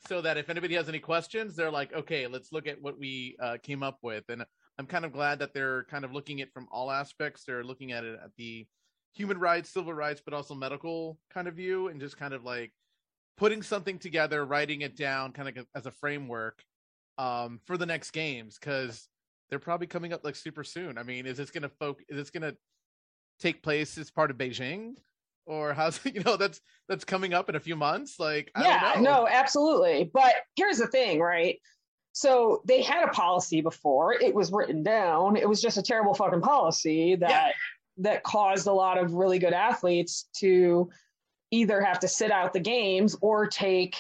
[0.07, 3.39] so that if anybody has any questions, they're like, okay, let's look at what we
[3.41, 4.25] uh, came up with.
[4.29, 4.45] And
[4.79, 7.43] I'm kind of glad that they're kind of looking at from all aspects.
[7.43, 8.67] They're looking at it at the
[9.15, 12.71] human rights, civil rights, but also medical kind of view, and just kind of like
[13.39, 16.63] putting something together, writing it down, kind of as a framework
[17.19, 19.09] um, for the next games because
[19.51, 20.97] they're probably coming up like super soon.
[20.97, 22.03] I mean, is this going to folk?
[22.09, 22.57] Is this going to
[23.41, 24.95] take place as part of Beijing
[25.49, 29.01] or how's you know that's that's coming up in a few months like I yeah
[29.01, 31.59] no absolutely but here's the thing right
[32.13, 36.15] so they had a policy before it was written down it was just a terrible
[36.15, 37.51] fucking policy that yeah.
[37.99, 40.91] that caused a lot of really good athletes to
[41.51, 43.97] either have to sit out the games or take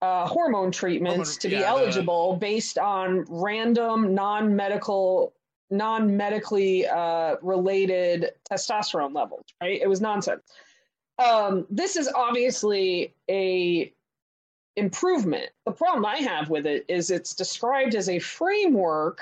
[0.00, 2.38] uh, hormone treatments hormone, to be yeah, eligible the...
[2.38, 5.32] based on random non-medical
[5.70, 9.80] non-medically uh, related testosterone levels right?
[9.80, 10.42] It was nonsense.
[11.18, 13.92] Um, this is obviously a
[14.76, 15.50] improvement.
[15.66, 19.20] The problem i have with it is it's described as a framework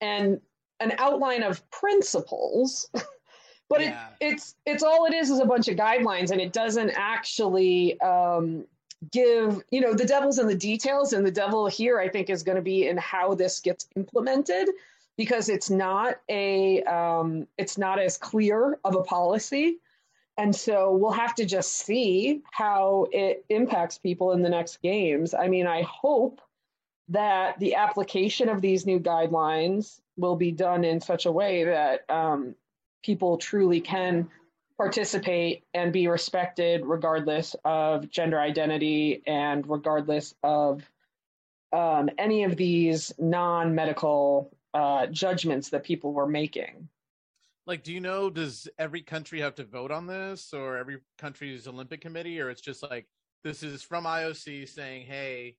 [0.00, 0.40] and
[0.80, 2.88] an outline of principles
[3.68, 4.08] but yeah.
[4.20, 8.00] it, it's it's all it is is a bunch of guidelines and it doesn't actually
[8.00, 8.64] um,
[9.10, 12.42] give you know the devil's in the details and the devil here i think is
[12.42, 14.68] going to be in how this gets implemented
[15.16, 19.78] because it's not a um, it's not as clear of a policy.
[20.36, 25.34] And so we'll have to just see how it impacts people in the next games.
[25.34, 26.40] I mean i hope
[27.08, 32.08] that the application of these new guidelines will be done in such a way that
[32.10, 32.54] um,
[33.02, 34.28] people truly can
[34.76, 40.82] participate and be respected regardless of gender identity and regardless of
[41.72, 46.88] um, any of these non-medical uh, judgments that people were making.
[47.66, 48.28] Like, do you know?
[48.28, 52.60] Does every country have to vote on this, or every country's Olympic Committee, or it's
[52.60, 53.06] just like
[53.42, 55.56] this is from IOC saying, "Hey,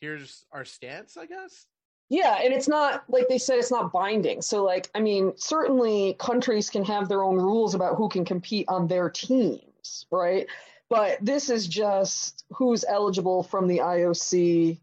[0.00, 1.66] here's our stance," I guess.
[2.08, 4.40] Yeah, and it's not like they said it's not binding.
[4.40, 8.66] So like I mean, certainly countries can have their own rules about who can compete
[8.68, 10.46] on their teams, right?
[10.88, 14.78] But this is just who's eligible from the IOC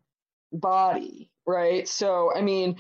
[0.52, 1.88] body, right?
[1.88, 2.76] So I mean,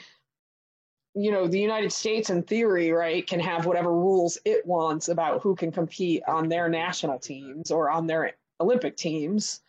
[1.16, 5.42] you know, the United States in theory, right, can have whatever rules it wants about
[5.42, 9.62] who can compete on their national teams or on their Olympic teams.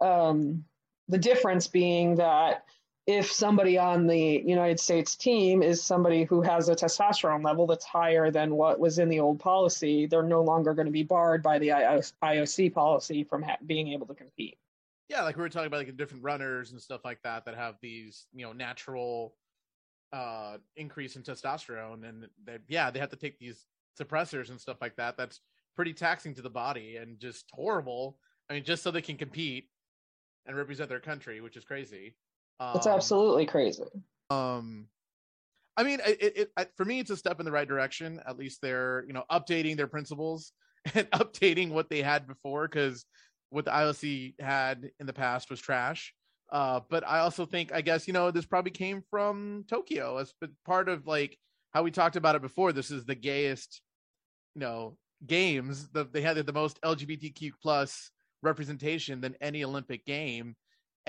[0.00, 0.64] Um,
[1.08, 2.64] the difference being that
[3.10, 7.84] if somebody on the United States team is somebody who has a testosterone level that's
[7.84, 11.42] higher than what was in the old policy, they're no longer going to be barred
[11.42, 14.56] by the IOC policy from ha- being able to compete.
[15.08, 17.74] Yeah, like we were talking about, like different runners and stuff like that that have
[17.82, 19.34] these, you know, natural
[20.12, 23.66] uh increase in testosterone, and they, yeah, they have to take these
[24.00, 25.16] suppressors and stuff like that.
[25.16, 25.40] That's
[25.74, 28.18] pretty taxing to the body and just horrible.
[28.48, 29.68] I mean, just so they can compete
[30.46, 32.14] and represent their country, which is crazy.
[32.60, 33.84] Um, it's absolutely crazy.
[34.28, 34.86] Um,
[35.76, 38.20] I mean, it, it, it, for me, it's a step in the right direction.
[38.26, 40.52] At least they're, you know, updating their principles
[40.94, 43.06] and updating what they had before because
[43.48, 46.14] what the IOC had in the past was trash.
[46.52, 50.34] Uh, but I also think, I guess, you know, this probably came from Tokyo as
[50.66, 51.38] part of like
[51.72, 52.72] how we talked about it before.
[52.72, 53.80] This is the gayest,
[54.54, 54.96] you know,
[55.26, 55.88] games.
[55.92, 58.10] The, they had the most LGBTQ plus
[58.42, 60.56] representation than any Olympic game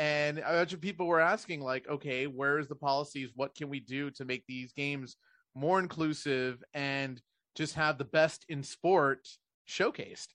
[0.02, 3.30] and a bunch of people were asking, like, okay, where's the policies?
[3.36, 5.16] What can we do to make these games
[5.54, 7.22] more inclusive and
[7.56, 9.28] just have the best in sport
[9.70, 10.30] showcased?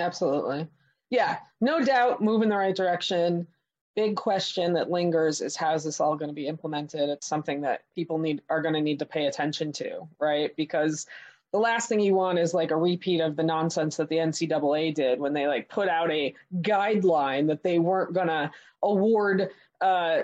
[0.00, 0.66] Absolutely.
[1.10, 3.46] Yeah, no doubt, move in the right direction.
[3.94, 7.08] Big question that lingers is how is this all going to be implemented?
[7.08, 10.50] It's something that people need are going to need to pay attention to, right?
[10.56, 11.06] Because
[11.54, 14.92] the last thing you want is like a repeat of the nonsense that the NCAA
[14.92, 18.50] did when they like put out a guideline that they weren't gonna
[18.82, 20.22] award uh,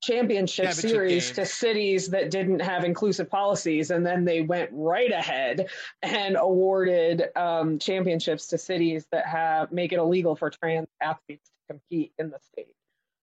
[0.00, 5.10] championship, championship series to cities that didn't have inclusive policies, and then they went right
[5.10, 5.66] ahead
[6.02, 11.74] and awarded um, championships to cities that have make it illegal for trans athletes to
[11.74, 12.76] compete in the state.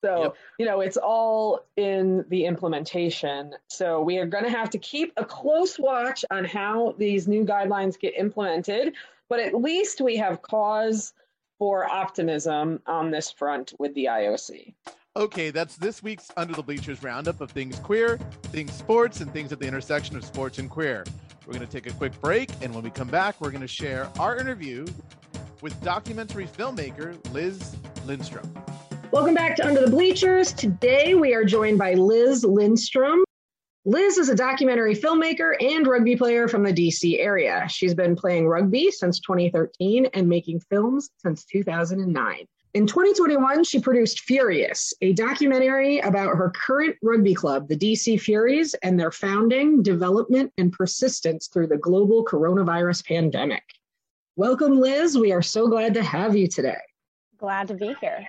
[0.05, 0.37] So, yep.
[0.59, 3.55] you know, it's all in the implementation.
[3.69, 7.45] So, we are going to have to keep a close watch on how these new
[7.45, 8.95] guidelines get implemented,
[9.29, 11.13] but at least we have cause
[11.59, 14.75] for optimism on this front with the IOC.
[15.17, 19.51] Okay, that's this week's Under the Bleachers roundup of things queer, things sports, and things
[19.51, 21.05] at the intersection of sports and queer.
[21.45, 23.67] We're going to take a quick break, and when we come back, we're going to
[23.67, 24.87] share our interview
[25.61, 27.75] with documentary filmmaker Liz
[28.07, 28.49] Lindstrom.
[29.11, 30.53] Welcome back to Under the Bleachers.
[30.53, 33.25] Today we are joined by Liz Lindstrom.
[33.87, 37.67] Liz is a documentary filmmaker and rugby player from the DC area.
[37.71, 42.47] She's been playing rugby since 2013 and making films since 2009.
[42.75, 48.75] In 2021, she produced Furious, a documentary about her current rugby club, the DC Furies,
[48.83, 53.65] and their founding, development, and persistence through the global coronavirus pandemic.
[54.37, 55.17] Welcome, Liz.
[55.17, 56.77] We are so glad to have you today.
[57.39, 58.29] Glad to be here.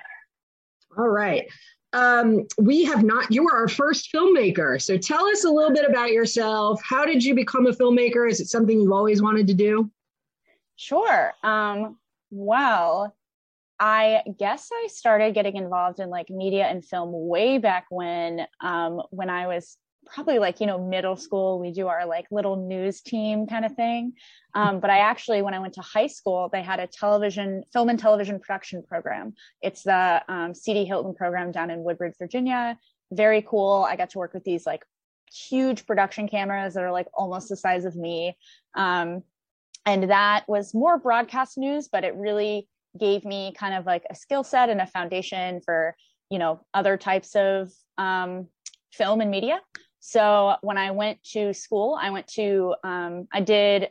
[0.97, 1.47] All right.
[1.91, 4.79] Um, we have not, you are our first filmmaker.
[4.81, 6.81] So tell us a little bit about yourself.
[6.83, 8.29] How did you become a filmmaker?
[8.29, 9.89] Is it something you've always wanted to do?
[10.75, 11.33] Sure.
[11.43, 11.97] Um,
[12.29, 13.15] well,
[13.79, 19.01] I guess I started getting involved in like media and film way back when, um,
[19.09, 19.77] when I was
[20.13, 23.73] probably like you know middle school we do our like little news team kind of
[23.73, 24.13] thing.
[24.55, 27.89] Um, but i actually when i went to high school they had a television film
[27.89, 29.33] and television production program.
[29.61, 32.77] It's the um, cd Hylton program down in woodbridge virginia.
[33.11, 33.87] Very cool.
[33.89, 34.85] I got to work with these like
[35.31, 38.35] huge production cameras that are like almost the size of me.
[38.75, 39.23] Um,
[39.85, 42.67] and that was more broadcast news but it really
[42.99, 45.95] gave me kind of like a skill set and a foundation for
[46.29, 48.47] you know other types of um,
[48.91, 49.59] film and media
[49.99, 53.89] so when I went to school, I went to, um, I did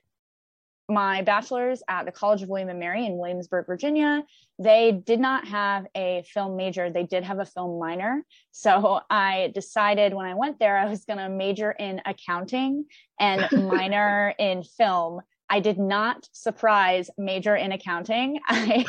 [0.89, 4.25] my bachelor's at the College of William and Mary in Williamsburg, Virginia.
[4.59, 8.25] They did not have a film major, they did have a film minor.
[8.53, 12.87] So I decided when I went there, I was going to major in accounting
[13.21, 15.21] and minor in film.
[15.51, 18.39] I did not surprise major in accounting.
[18.49, 18.85] I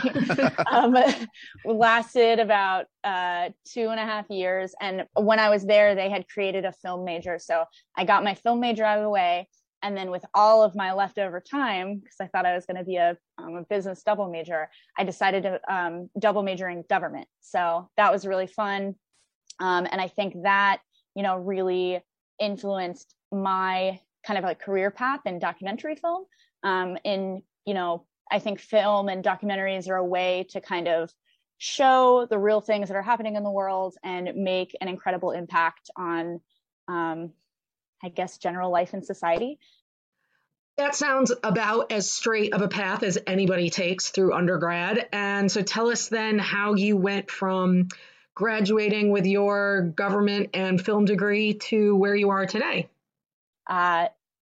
[0.71, 0.97] um,
[1.65, 4.73] lasted about uh, two and a half years.
[4.81, 7.39] And when I was there, they had created a film major.
[7.39, 7.63] So
[7.95, 9.47] I got my film major out of the way.
[9.81, 12.83] And then with all of my leftover time, because I thought I was going to
[12.83, 17.27] be a, um, a, business double major, I decided to um, double major in government.
[17.39, 18.95] So that was really fun.
[19.61, 20.81] Um, and I think that,
[21.15, 22.01] you know, really
[22.41, 26.25] influenced my kind of like career path in documentary film
[26.63, 31.13] um, in you know i think film and documentaries are a way to kind of
[31.57, 35.89] show the real things that are happening in the world and make an incredible impact
[35.95, 36.39] on
[36.87, 37.31] um,
[38.03, 39.59] i guess general life in society.
[40.77, 45.09] That sounds about as straight of a path as anybody takes through undergrad.
[45.11, 47.89] And so tell us then how you went from
[48.33, 52.87] graduating with your government and film degree to where you are today.
[53.67, 54.07] Uh,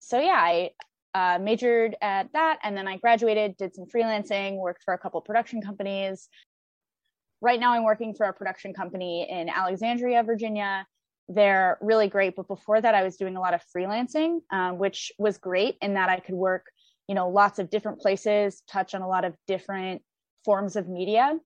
[0.08, 0.72] so yeah i
[1.14, 5.20] uh, majored at that, and then I graduated, did some freelancing, worked for a couple
[5.22, 6.30] production companies.
[7.42, 10.86] Right now, I'm working for a production company in Alexandria, Virginia.
[11.30, 15.12] They're really great, but before that, I was doing a lot of freelancing, um, which
[15.18, 16.66] was great in that I could work,
[17.08, 20.02] you know, lots of different places, touch on a lot of different
[20.46, 21.38] forms of media.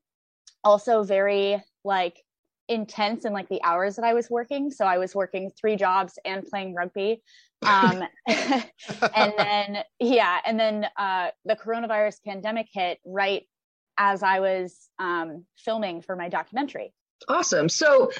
[0.63, 2.21] Also, very like
[2.71, 4.71] intense in like the hours that I was working.
[4.71, 7.21] So I was working three jobs and playing rugby.
[7.63, 13.43] Um, and then, yeah, and then uh, the coronavirus pandemic hit right
[13.97, 16.93] as I was um, filming for my documentary.
[17.27, 17.69] Awesome.
[17.69, 18.11] So,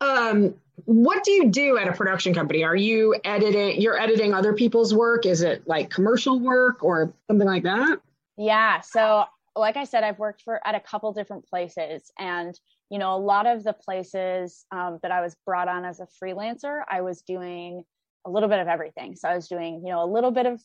[0.00, 0.54] um,
[0.84, 2.64] what do you do at a production company?
[2.64, 3.80] Are you editing?
[3.80, 5.26] You're editing other people's work?
[5.26, 8.00] Is it like commercial work or something like that?
[8.36, 8.80] Yeah.
[8.80, 9.24] So,
[9.54, 12.58] like I said, I've worked for at a couple different places, and
[12.90, 16.06] you know, a lot of the places um, that I was brought on as a
[16.22, 17.84] freelancer, I was doing
[18.26, 19.14] a little bit of everything.
[19.14, 20.62] So I was doing, you know, a little bit of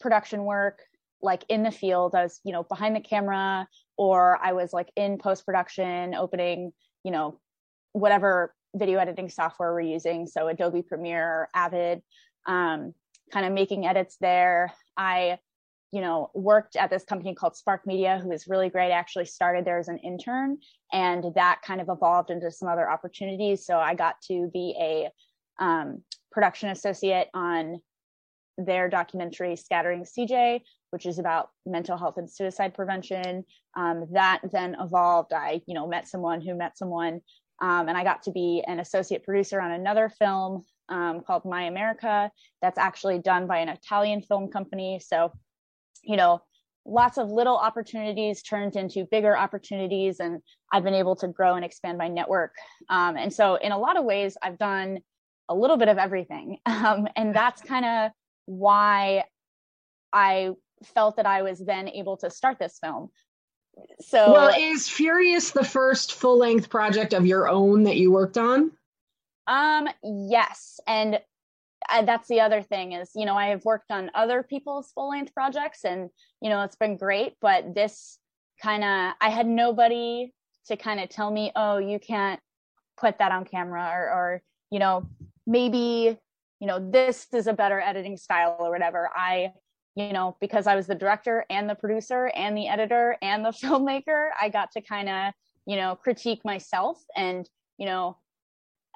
[0.00, 0.80] production work,
[1.22, 2.14] like in the field.
[2.14, 6.72] I was, you know, behind the camera, or I was like in post production, opening,
[7.04, 7.38] you know,
[7.92, 10.26] whatever video editing software we're using.
[10.26, 12.02] So Adobe Premiere, Avid,
[12.46, 12.94] um,
[13.32, 14.72] kind of making edits there.
[14.96, 15.38] I,
[15.92, 18.92] you know, worked at this company called Spark Media, who is really great.
[18.92, 20.58] I actually started there as an intern,
[20.92, 23.66] and that kind of evolved into some other opportunities.
[23.66, 25.10] So I got to be a
[25.62, 27.80] um, production associate on
[28.56, 30.60] their documentary Scattering CJ,
[30.90, 33.44] which is about mental health and suicide prevention.
[33.76, 35.32] Um, that then evolved.
[35.32, 37.20] I, you know, met someone who met someone,
[37.60, 41.64] um, and I got to be an associate producer on another film um, called My
[41.64, 42.30] America.
[42.62, 45.00] That's actually done by an Italian film company.
[45.04, 45.32] So,
[46.02, 46.42] you know,
[46.84, 50.40] lots of little opportunities turned into bigger opportunities, and
[50.72, 52.54] I've been able to grow and expand my network.
[52.88, 55.00] Um, and so, in a lot of ways, I've done
[55.48, 58.10] a little bit of everything, um, and that's kind of
[58.46, 59.24] why
[60.12, 60.50] I
[60.94, 63.10] felt that I was then able to start this film.
[64.00, 68.36] So, well, is Furious the first full length project of your own that you worked
[68.36, 68.72] on?
[69.46, 71.20] Um, yes, and
[71.88, 75.10] uh, that's the other thing is you know I have worked on other people's full
[75.10, 76.10] length projects, and
[76.40, 78.18] you know it's been great, but this
[78.62, 80.32] kind of I had nobody
[80.66, 82.40] to kind of tell me, oh, you can't
[82.98, 85.06] put that on camera, or, or you know
[85.46, 86.18] maybe
[86.60, 89.10] you know this is a better editing style or whatever.
[89.14, 89.52] I
[89.96, 93.50] you know, because I was the director and the producer and the editor and the
[93.62, 95.34] filmmaker, I got to kind of,
[95.66, 98.16] you know, critique myself and, you know,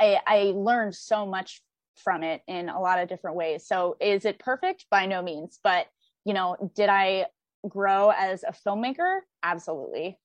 [0.01, 1.62] I, I learned so much
[1.97, 3.67] from it in a lot of different ways.
[3.67, 4.87] So is it perfect?
[4.91, 5.59] By no means.
[5.63, 5.87] But,
[6.25, 7.27] you know, did I
[7.69, 9.21] grow as a filmmaker?
[9.43, 10.19] Absolutely.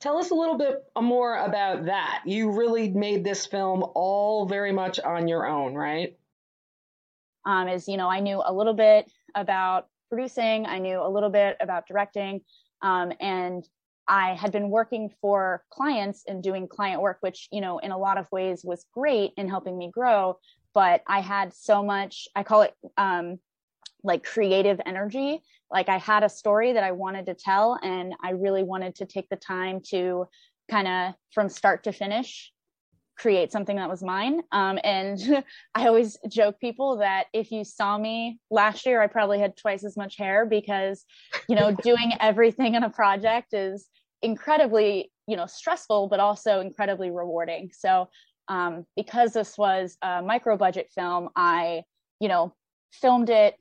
[0.00, 2.22] Tell us a little bit more about that.
[2.24, 6.16] You really made this film all very much on your own, right?
[7.48, 11.30] um, is you know I knew a little bit about producing, I knew a little
[11.30, 12.42] bit about directing,
[12.82, 13.66] um, and
[14.08, 17.98] I had been working for clients and doing client work, which you know in a
[17.98, 20.38] lot of ways was great in helping me grow.
[20.74, 23.38] But I had so much, I call it um,
[24.02, 25.42] like creative energy.
[25.70, 29.06] Like I had a story that I wanted to tell, and I really wanted to
[29.06, 30.26] take the time to
[30.70, 32.52] kind of from start to finish
[33.18, 34.40] create something that was mine.
[34.52, 35.44] Um, and
[35.74, 39.84] I always joke people that if you saw me last year, I probably had twice
[39.84, 41.04] as much hair because,
[41.48, 43.88] you know, doing everything in a project is
[44.22, 47.70] incredibly, you know, stressful, but also incredibly rewarding.
[47.72, 48.08] So
[48.48, 51.82] um, because this was a micro budget film, I,
[52.20, 52.54] you know,
[52.92, 53.54] filmed it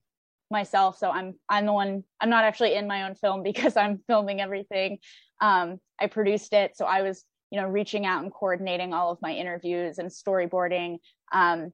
[0.49, 0.97] myself.
[0.97, 2.03] So I'm I'm the one.
[2.21, 4.99] I'm not actually in my own film because I'm filming everything.
[5.41, 9.21] Um, I produced it, so I was you know reaching out and coordinating all of
[9.21, 10.97] my interviews and storyboarding.
[11.31, 11.71] Um,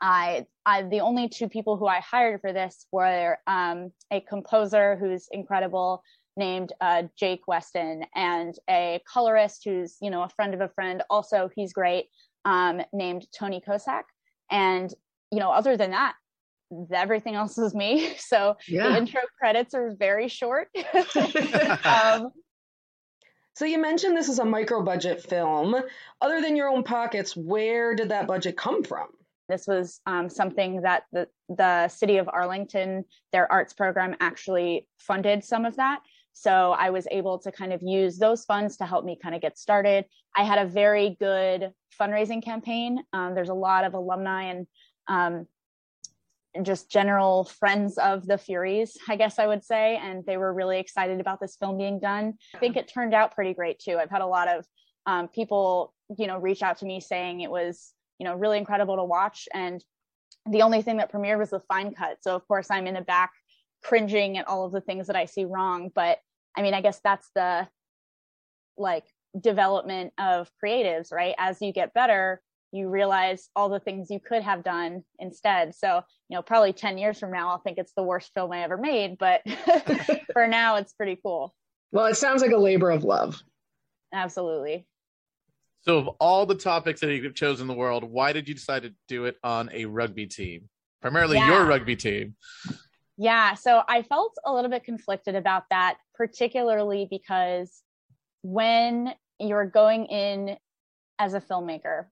[0.00, 4.96] I, I the only two people who I hired for this were um, a composer
[4.96, 6.02] who's incredible
[6.36, 11.02] named uh, Jake Weston and a colorist who's you know a friend of a friend.
[11.10, 12.06] Also he's great
[12.44, 14.04] um, named Tony Kosak.
[14.50, 14.92] And
[15.30, 16.14] you know other than that
[16.92, 18.14] everything else is me.
[18.18, 18.88] So yeah.
[18.88, 20.68] the intro credits are very short.
[21.84, 22.30] Um,
[23.58, 25.74] so you mentioned this is a micro budget film.
[26.20, 29.08] Other than your own pockets, where did that budget come from?
[29.48, 35.42] This was um, something that the, the city of Arlington, their arts program actually funded
[35.42, 36.02] some of that.
[36.34, 39.40] So I was able to kind of use those funds to help me kind of
[39.40, 40.04] get started.
[40.36, 43.02] I had a very good fundraising campaign.
[43.12, 44.68] Um, there's a lot of alumni and
[45.08, 45.48] um,
[46.62, 49.96] just general friends of the Furies, I guess I would say.
[49.96, 52.34] And they were really excited about this film being done.
[52.54, 53.98] I think it turned out pretty great too.
[53.98, 54.66] I've had a lot of
[55.06, 58.96] um, people, you know, reach out to me saying it was, you know, really incredible
[58.96, 59.48] to watch.
[59.52, 59.82] And
[60.50, 62.18] the only thing that premiered was the fine cut.
[62.22, 63.32] So of course I'm in the back
[63.82, 65.90] cringing at all of the things that I see wrong.
[65.94, 66.18] But
[66.56, 67.68] I mean, I guess that's the
[68.76, 69.04] like
[69.38, 71.34] development of creatives, right?
[71.38, 72.40] As you get better,
[72.72, 75.74] you realize all the things you could have done instead.
[75.74, 78.62] So, you know, probably 10 years from now, I'll think it's the worst film I
[78.62, 79.42] ever made, but
[80.32, 81.54] for now, it's pretty cool.
[81.92, 83.42] Well, it sounds like a labor of love.
[84.12, 84.86] Absolutely.
[85.82, 88.82] So, of all the topics that you've chosen in the world, why did you decide
[88.82, 90.68] to do it on a rugby team?
[91.00, 91.50] Primarily yeah.
[91.50, 92.34] your rugby team.
[93.16, 93.54] Yeah.
[93.54, 97.82] So, I felt a little bit conflicted about that, particularly because
[98.42, 100.56] when you're going in
[101.18, 102.06] as a filmmaker,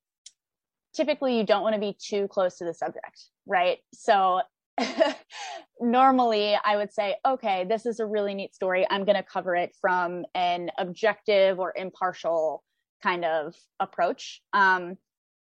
[0.97, 3.78] typically you don't want to be too close to the subject, right?
[3.92, 4.40] So
[5.80, 8.86] normally I would say, okay, this is a really neat story.
[8.90, 12.64] I'm going to cover it from an objective or impartial
[13.03, 14.40] kind of approach.
[14.53, 14.97] Um,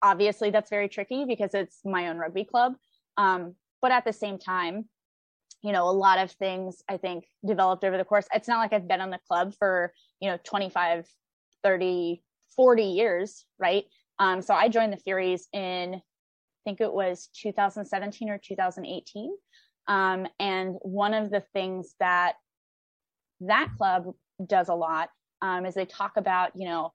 [0.01, 2.73] obviously, that's very tricky because it's my own rugby club.
[3.17, 4.85] Um, but at the same time,
[5.63, 8.25] you know, a lot of things I think developed over the course.
[8.33, 11.05] It's not like I've been on the club for, you know, 25,
[11.63, 12.23] 30,
[12.55, 13.85] 40 years, right?
[14.21, 19.35] Um, so I joined the Furies in, I think it was 2017 or 2018.
[19.87, 22.33] Um, and one of the things that
[23.39, 24.13] that club
[24.45, 25.09] does a lot
[25.41, 26.93] um, is they talk about, you know,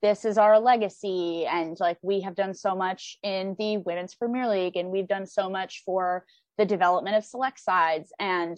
[0.00, 4.48] this is our legacy and like we have done so much in the women's premier
[4.48, 6.24] league and we've done so much for
[6.56, 8.56] the development of select sides and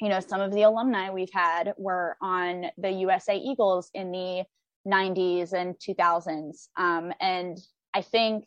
[0.00, 4.44] you know some of the alumni we've had were on the usa eagles in the
[4.86, 7.58] 90s and 2000s um, and
[7.94, 8.46] i think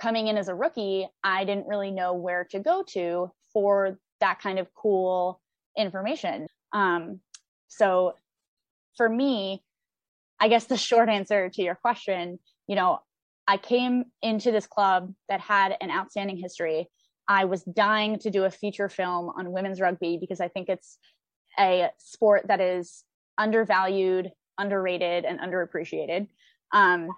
[0.00, 4.40] coming in as a rookie i didn't really know where to go to for that
[4.40, 5.40] kind of cool
[5.76, 7.20] information um,
[7.68, 8.14] so
[8.96, 9.62] for me
[10.40, 13.00] I guess the short answer to your question, you know,
[13.46, 16.88] I came into this club that had an outstanding history.
[17.28, 20.98] I was dying to do a feature film on women's rugby because I think it's
[21.58, 23.04] a sport that is
[23.38, 26.28] undervalued, underrated, and underappreciated.
[26.72, 27.10] Um,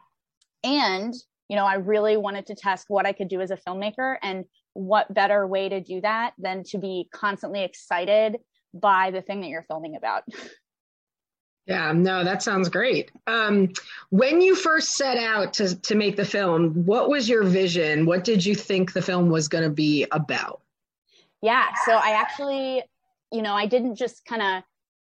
[0.65, 1.15] and,
[1.49, 4.45] you know, I really wanted to test what I could do as a filmmaker and
[4.75, 8.39] what better way to do that than to be constantly excited
[8.75, 10.25] by the thing that you're filming about.
[11.69, 13.13] Yeah, no, that sounds great.
[13.27, 13.75] Um,
[14.09, 18.07] when you first set out to, to make the film, what was your vision?
[18.07, 20.63] What did you think the film was going to be about?
[21.43, 22.83] Yeah, so I actually,
[23.31, 24.63] you know, I didn't just kind of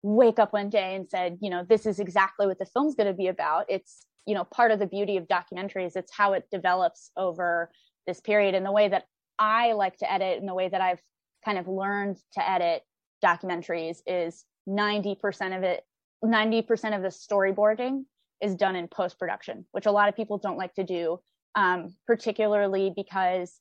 [0.02, 3.06] wake up one day and said, you know, this is exactly what the film's going
[3.06, 3.66] to be about.
[3.68, 7.70] It's, you know, part of the beauty of documentaries, it's how it develops over
[8.06, 9.04] this period and the way that
[9.38, 11.00] I like to edit and the way that I've
[11.44, 12.82] kind of learned to edit
[13.24, 15.84] documentaries is 90% of it
[16.24, 18.04] 90% of the storyboarding
[18.40, 21.18] is done in post production, which a lot of people don't like to do,
[21.54, 23.58] um, particularly because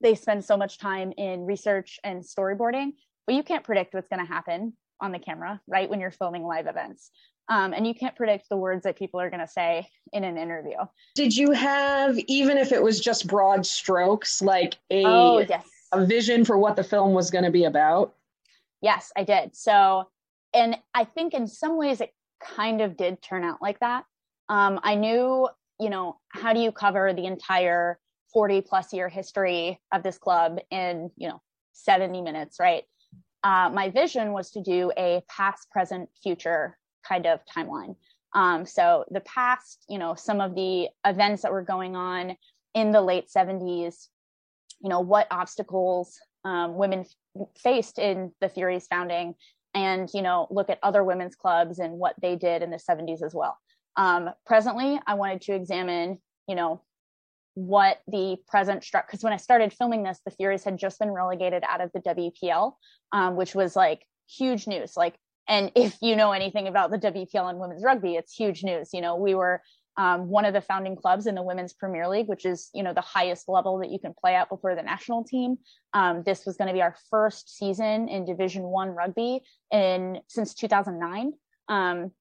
[0.00, 2.92] they spend so much time in research and storyboarding.
[3.26, 5.88] But you can't predict what's going to happen on the camera, right?
[5.88, 7.10] When you're filming live events.
[7.48, 10.38] Um, and you can't predict the words that people are going to say in an
[10.38, 10.76] interview.
[11.16, 15.66] Did you have, even if it was just broad strokes, like a, oh, yes.
[15.90, 18.14] a vision for what the film was going to be about?
[18.80, 19.56] Yes, I did.
[19.56, 20.06] So
[20.54, 24.04] and I think in some ways it kind of did turn out like that.
[24.48, 25.48] Um, I knew,
[25.78, 27.98] you know, how do you cover the entire
[28.32, 31.40] 40 plus year history of this club in, you know,
[31.72, 32.84] 70 minutes, right?
[33.42, 37.96] Uh, my vision was to do a past, present, future kind of timeline.
[38.34, 42.36] Um, so the past, you know, some of the events that were going on
[42.74, 44.08] in the late 70s,
[44.80, 49.34] you know, what obstacles um, women f- faced in the Furies founding,
[49.74, 53.22] and you know look at other women's clubs and what they did in the 70s
[53.22, 53.58] as well
[53.96, 56.18] um, presently i wanted to examine
[56.48, 56.82] you know
[57.66, 61.10] what the present struck because when i started filming this the furies had just been
[61.10, 62.72] relegated out of the wpl
[63.12, 64.96] um, which was like huge news.
[64.96, 65.16] Like
[65.48, 68.90] and if you know anything about the wpl and women's rugby it's huge news.
[68.92, 69.60] You know we were
[69.96, 72.94] um, one of the founding clubs in the women's premier league which is you know
[72.94, 75.58] the highest level that you can play at before the national team.
[75.92, 79.40] Um, this was going to be our first season in division one rugby
[79.72, 81.32] in since 2009
[81.68, 82.12] um,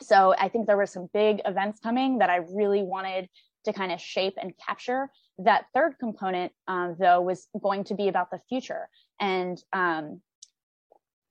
[0.00, 3.28] so i think there were some big events coming that i really wanted
[3.64, 8.08] to kind of shape and capture that third component um, though was going to be
[8.08, 8.88] about the future
[9.20, 10.20] and um,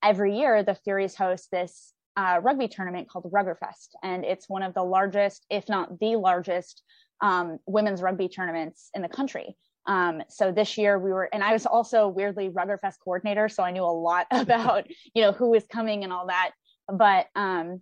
[0.03, 4.73] every year the furies host this uh, rugby tournament called Ruggerfest, and it's one of
[4.73, 6.83] the largest, if not the largest,
[7.21, 9.55] um, women's rugby tournaments in the country.
[9.85, 13.71] Um, so this year we were, and I was also weirdly Ruggerfest coordinator, so I
[13.71, 16.51] knew a lot about you know who was coming and all that.
[16.87, 17.81] But um,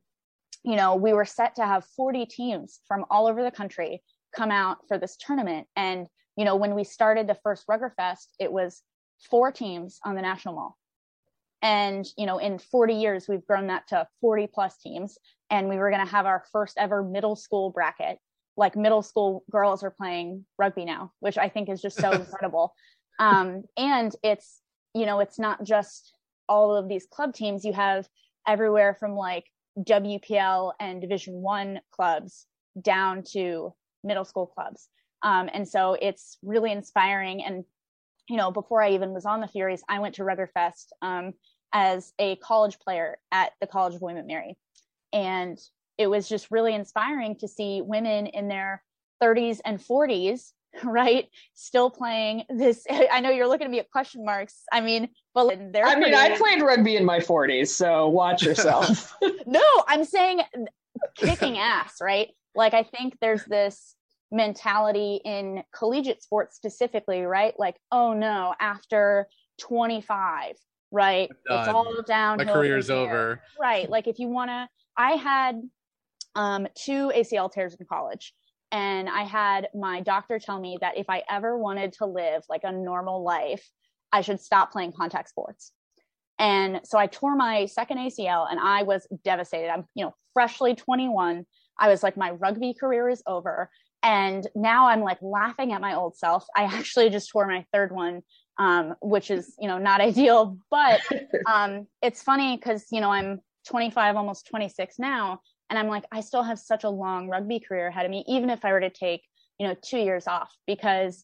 [0.63, 4.01] you know, we were set to have 40 teams from all over the country
[4.35, 6.07] come out for this tournament, and
[6.37, 8.81] you know, when we started the first Ruggerfest, it was
[9.29, 10.77] four teams on the national mall
[11.61, 15.17] and, you know, in 40 years, we've grown that to 40 plus teams.
[15.49, 18.17] And we were going to have our first ever middle school bracket.
[18.57, 22.73] Like middle school girls are playing rugby now, which I think is just so incredible.
[23.19, 24.61] Um, and it's,
[24.95, 26.13] you know, it's not just
[26.49, 27.63] all of these club teams.
[27.63, 28.07] You have
[28.47, 29.45] everywhere from like
[29.79, 32.47] WPL and Division One clubs
[32.81, 33.73] down to
[34.03, 34.89] middle school clubs.
[35.23, 37.43] Um, and so it's really inspiring.
[37.43, 37.63] And
[38.29, 41.33] you know, before I even was on the Furies, I went to Ruggerfest um,
[41.73, 44.57] as a college player at the College of William Mary.
[45.13, 45.59] And
[45.97, 48.83] it was just really inspiring to see women in their
[49.21, 50.51] 30s and 40s,
[50.83, 51.27] right?
[51.53, 52.85] Still playing this.
[53.11, 54.63] I know you're looking at me at question marks.
[54.71, 59.13] I mean, but they're I mean, I played rugby in my 40s, so watch yourself.
[59.45, 60.41] no, I'm saying
[61.15, 62.29] kicking ass, right?
[62.55, 63.95] Like, I think there's this
[64.31, 67.53] mentality in collegiate sports specifically, right?
[67.57, 69.27] Like, oh no, after
[69.59, 70.55] 25,
[70.91, 71.29] right?
[71.49, 72.37] It's all down.
[72.37, 73.41] My career's over.
[73.59, 73.89] Right.
[73.89, 75.61] Like if you want to, I had
[76.35, 78.33] um, two ACL tears in college.
[78.71, 82.61] And I had my doctor tell me that if I ever wanted to live like
[82.63, 83.69] a normal life,
[84.13, 85.73] I should stop playing contact sports.
[86.39, 89.69] And so I tore my second ACL and I was devastated.
[89.69, 91.45] I'm, you know, freshly 21.
[91.81, 93.69] I was like, my rugby career is over.
[94.03, 96.45] And now I'm like laughing at my old self.
[96.55, 98.21] I actually just tore my third one,
[98.57, 101.01] um, which is, you know, not ideal, but
[101.45, 105.41] um, it's funny because, you know, I'm 25, almost 26 now.
[105.69, 108.49] And I'm like, I still have such a long rugby career ahead of me, even
[108.49, 109.23] if I were to take,
[109.57, 111.23] you know, two years off, because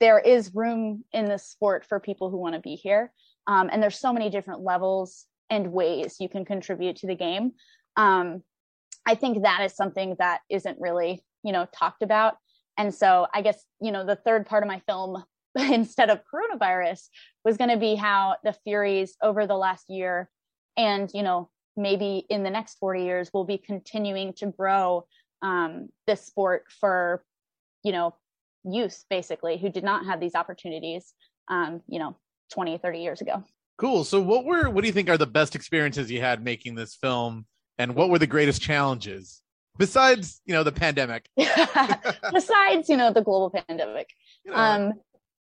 [0.00, 3.12] there is room in the sport for people who want to be here.
[3.46, 7.52] Um, and there's so many different levels and ways you can contribute to the game.
[7.96, 8.42] Um,
[9.06, 12.34] I think that is something that isn't really, you know, talked about.
[12.76, 15.22] And so I guess, you know, the third part of my film,
[15.58, 17.08] instead of coronavirus,
[17.44, 20.28] was going to be how the Furies over the last year
[20.76, 25.06] and, you know, maybe in the next 40 years will be continuing to grow
[25.42, 27.22] um, this sport for,
[27.82, 28.14] you know,
[28.64, 31.14] youth basically who did not have these opportunities,
[31.48, 32.16] um, you know,
[32.52, 33.44] 20, 30 years ago.
[33.78, 34.04] Cool.
[34.04, 36.94] So what were what do you think are the best experiences you had making this
[36.94, 37.44] film
[37.78, 39.42] and what were the greatest challenges
[39.78, 41.28] besides, you know, the pandemic?
[42.32, 44.10] besides, you know, the global pandemic.
[44.44, 44.56] You know.
[44.56, 44.92] Um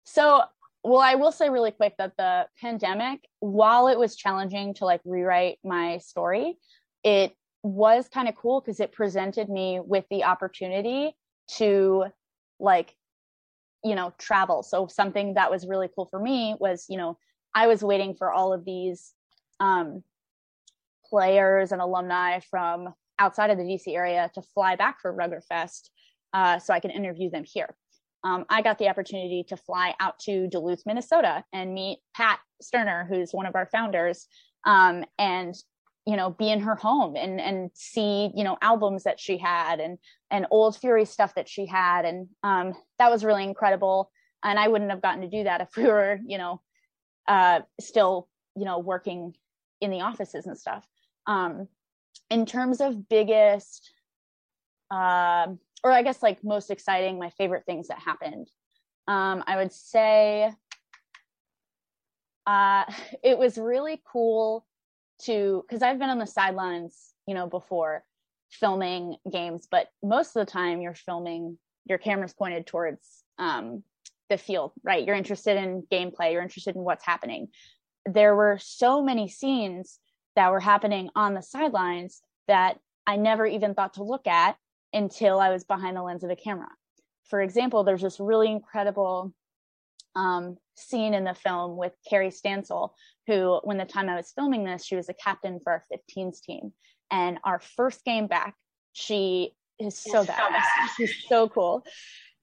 [0.03, 0.43] so
[0.83, 5.01] well, I will say really quick that the pandemic, while it was challenging to like
[5.03, 6.59] rewrite my story,
[7.03, 11.15] it was kind of cool because it presented me with the opportunity
[11.57, 12.05] to
[12.59, 12.95] like
[13.83, 17.17] you know travel so something that was really cool for me was you know
[17.53, 19.13] i was waiting for all of these
[19.59, 20.03] um,
[21.09, 25.89] players and alumni from outside of the dc area to fly back for ruggerfest
[26.33, 27.75] uh, so i can interview them here.
[28.23, 33.05] Um, i got the opportunity to fly out to duluth minnesota and meet pat sterner
[33.09, 34.27] who's one of our founders
[34.65, 35.55] um, and
[36.05, 39.79] you know be in her home and and see you know albums that she had
[39.79, 39.97] and
[40.31, 42.05] and old fury stuff that she had.
[42.05, 44.11] And um that was really incredible.
[44.43, 46.61] And i wouldn't have gotten to do that if we were you know
[47.27, 49.35] uh still you know working
[49.81, 50.85] in the offices and stuff
[51.27, 51.67] um
[52.29, 53.91] in terms of biggest
[54.91, 55.47] uh,
[55.83, 58.47] or i guess like most exciting my favorite things that happened
[59.07, 60.51] um i would say
[62.47, 62.83] uh
[63.23, 64.65] it was really cool
[65.23, 68.03] to because I've been on the sidelines, you know, before
[68.49, 73.83] filming games, but most of the time you're filming, your camera's pointed towards um,
[74.29, 75.05] the field, right?
[75.05, 77.49] You're interested in gameplay, you're interested in what's happening.
[78.05, 79.99] There were so many scenes
[80.35, 84.57] that were happening on the sidelines that I never even thought to look at
[84.93, 86.69] until I was behind the lens of a camera.
[87.25, 89.33] For example, there's this really incredible
[90.15, 92.91] um, scene in the film with Carrie Stansel,
[93.27, 96.41] who, when the time I was filming this, she was a captain for our 15s
[96.41, 96.71] team.
[97.11, 98.55] And our first game back,
[98.93, 100.61] she is so bad.
[100.61, 101.83] So She's so cool.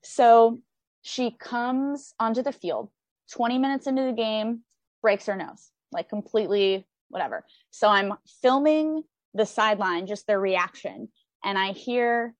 [0.02, 0.60] So
[1.02, 2.90] she comes onto the field
[3.32, 4.60] 20 minutes into the game,
[5.00, 7.44] breaks her nose, like completely whatever.
[7.70, 9.02] So I'm filming
[9.34, 11.08] the sideline, just their reaction.
[11.44, 12.34] And I hear,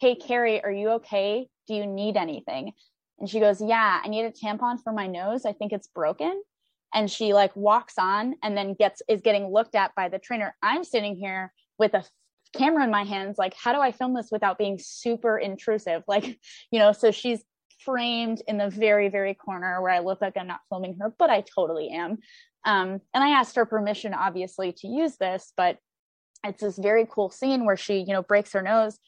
[0.00, 1.48] Hey, Carrie, are you okay?
[1.68, 2.72] Do you need anything?
[3.18, 5.46] And she goes, Yeah, I need a tampon for my nose.
[5.46, 6.42] I think it's broken.
[6.92, 10.56] And she like walks on and then gets is getting looked at by the trainer.
[10.62, 12.04] I'm sitting here with a
[12.52, 16.02] camera in my hands, like, how do I film this without being super intrusive?
[16.08, 16.40] Like,
[16.72, 17.44] you know, so she's
[17.84, 21.30] framed in the very, very corner where I look like I'm not filming her, but
[21.30, 22.18] I totally am.
[22.64, 25.78] Um, and I asked her permission, obviously, to use this, but
[26.44, 28.98] it's this very cool scene where she, you know, breaks her nose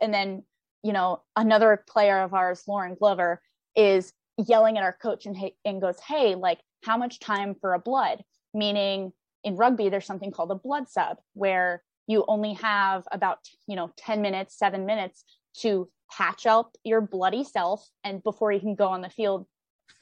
[0.00, 0.42] and then,
[0.82, 3.40] you know, another player of ours, Lauren Glover,
[3.76, 7.78] is yelling at our coach and, and goes, Hey, like, how much time for a
[7.78, 8.22] blood?
[8.54, 9.12] Meaning
[9.44, 13.92] in rugby, there's something called a blood sub where you only have about, you know,
[13.98, 15.24] 10 minutes, seven minutes
[15.58, 19.46] to patch up your bloody self and before you can go on the field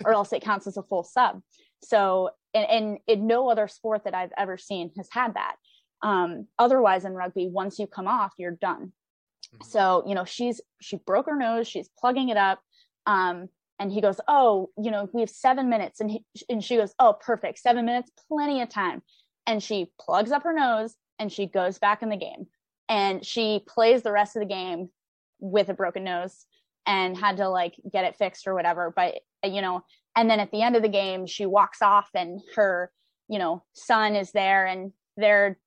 [0.05, 1.41] or else it counts as a full sub.
[1.83, 5.57] So, and, and in no other sport that I've ever seen has had that.
[6.03, 8.93] Um, otherwise in rugby, once you come off, you're done.
[9.55, 9.65] Mm-hmm.
[9.65, 12.61] So, you know, she's, she broke her nose, she's plugging it up.
[13.07, 13.49] Um,
[13.79, 16.95] and he goes oh you know we have seven minutes and he, and she goes
[16.99, 19.03] oh perfect seven minutes plenty of time
[19.47, 22.47] and she plugs up her nose and she goes back in the game
[22.89, 24.89] and she plays the rest of the game
[25.41, 26.47] with a broken nose
[26.87, 29.83] and had to like get it fixed or whatever but you know
[30.17, 32.91] and then at the end of the game she walks off and her
[33.29, 35.59] you know son is there and they're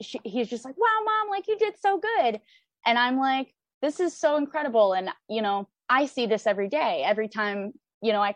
[0.00, 2.40] she, he's just like wow mom like you did so good
[2.86, 3.52] and i'm like
[3.82, 7.02] this is so incredible and you know I see this every day.
[7.04, 8.34] Every time, you know, I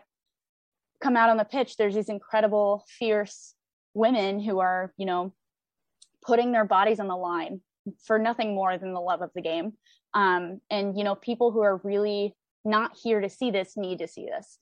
[1.01, 3.53] come out on the pitch, there's these incredible, fierce
[3.93, 5.33] women who are, you know,
[6.23, 7.61] putting their bodies on the line
[8.05, 9.73] for nothing more than the love of the game.
[10.13, 14.07] Um, and you know, people who are really not here to see this need to
[14.07, 14.57] see this.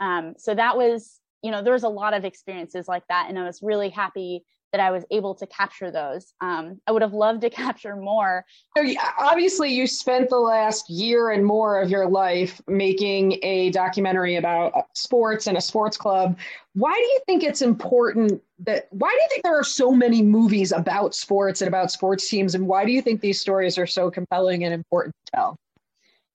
[0.00, 3.38] Um, so that was, you know, there was a lot of experiences like that, and
[3.38, 6.34] I was really happy that I was able to capture those.
[6.40, 8.44] Um, I would have loved to capture more.
[8.76, 8.84] So,
[9.20, 14.72] obviously, you spent the last year and more of your life making a documentary about
[14.94, 16.36] sports and a sports club.
[16.72, 20.22] Why do you think it's important that, why do you think there are so many
[20.22, 22.56] movies about sports and about sports teams?
[22.56, 25.56] And why do you think these stories are so compelling and important to tell?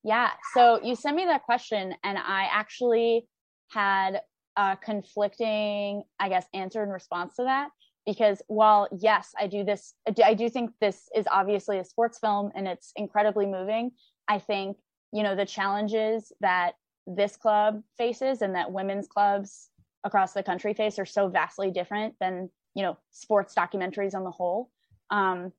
[0.06, 0.30] Yeah.
[0.54, 3.26] So you sent me that question, and I actually
[3.70, 4.22] had
[4.56, 7.70] a conflicting, I guess, answer in response to that.
[8.06, 9.94] Because while yes i do this
[10.26, 13.92] i do think this is obviously a sports film and it's incredibly moving
[14.28, 14.78] i think
[15.12, 16.72] you know the challenges that
[17.06, 19.70] this club faces and that women's clubs
[20.04, 24.32] across the country face are so vastly different than you know sports documentaries on the
[24.32, 24.70] whole.
[25.10, 25.52] Um,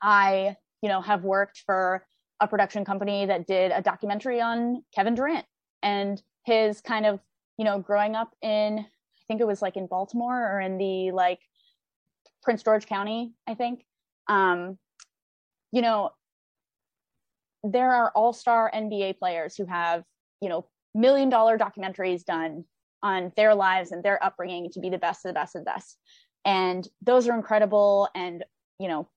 [0.00, 2.04] i you know have worked for
[2.40, 5.46] a production company that did a documentary on kevin durant
[5.82, 7.20] and his kind of
[7.58, 11.10] you know growing up in i think it was like in baltimore or in the
[11.12, 11.40] like
[12.42, 13.84] Prince George County, I think.
[14.28, 14.78] Um,
[15.70, 16.10] you know,
[17.64, 20.02] there are all-star NBA players who have,
[20.40, 22.64] you know, million dollar documentaries done
[23.02, 25.70] on their lives and their upbringing to be the best of the best of the
[25.70, 25.96] best.
[26.44, 28.08] And those are incredible.
[28.14, 28.44] And,
[28.78, 29.08] you know,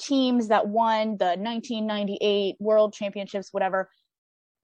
[0.00, 3.90] teams that won the 1998 world championships, whatever,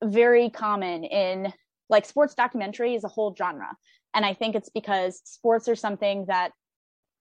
[0.03, 1.53] very common in
[1.91, 3.76] like sports documentary is a whole genre.
[4.14, 6.53] And I think it's because sports are something that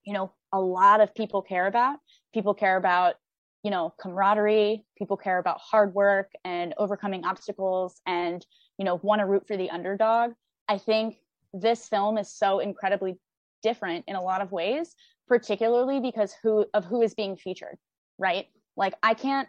[0.06, 2.00] you know a lot of people care about.
[2.34, 3.16] People care about
[3.64, 4.86] you know camaraderie.
[4.98, 8.46] People care about hard work and overcoming obstacles and
[8.78, 10.32] you know want to root for the underdog.
[10.68, 11.18] I think
[11.54, 13.18] this film is so incredibly
[13.62, 14.96] different in a lot of ways
[15.28, 17.78] particularly because who of who is being featured
[18.20, 18.48] right?
[18.78, 19.48] Like i can't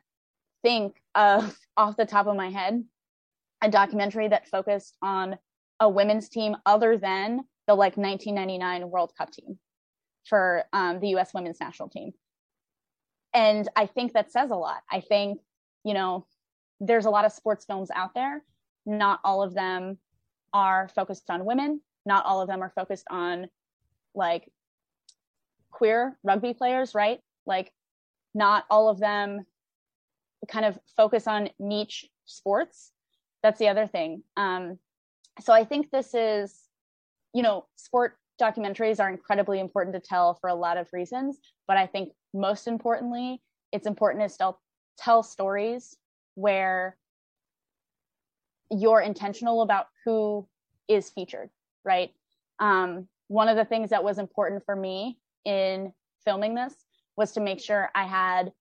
[0.63, 2.83] think of off the top of my head
[3.63, 5.37] a documentary that focused on
[5.81, 9.59] a women's team other than the like 1999 world cup team
[10.25, 12.13] for um, the US women's national team.
[13.33, 14.83] And I think that says a lot.
[14.91, 15.41] I think,
[15.85, 16.27] you know,
[16.81, 18.43] there's a lot of sports films out there.
[18.87, 19.99] Not all of them
[20.53, 21.81] are focused on women.
[22.05, 23.49] Not all of them are focused on
[24.15, 24.51] like
[25.71, 27.21] queer rugby players, right?
[27.47, 27.73] Like,
[28.35, 29.45] not all of them
[30.49, 32.93] kind of focus on niche sports.
[33.43, 34.23] That's the other thing.
[34.37, 34.79] Um,
[35.41, 36.55] so I think this is,
[37.33, 41.39] you know, sport documentaries are incredibly important to tell for a lot of reasons
[41.69, 43.41] but i think most importantly
[43.73, 44.59] it's important to still
[44.99, 45.97] tell stories
[46.35, 46.97] where
[48.71, 50.47] you're intentional about who
[50.89, 51.51] is featured
[51.85, 52.13] right
[52.61, 55.93] um, one of the things that was important for me in
[56.25, 56.75] filming this
[57.17, 58.53] was to make sure i had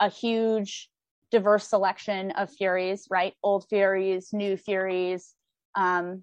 [0.00, 0.88] a huge
[1.30, 5.34] diverse selection of furies right old furies new furies
[5.74, 6.22] um,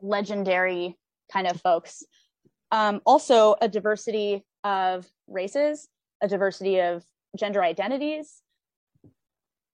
[0.00, 0.96] legendary
[1.32, 2.02] kind of folks.
[2.72, 5.88] Um, also, a diversity of races,
[6.22, 7.04] a diversity of
[7.36, 8.42] gender identities.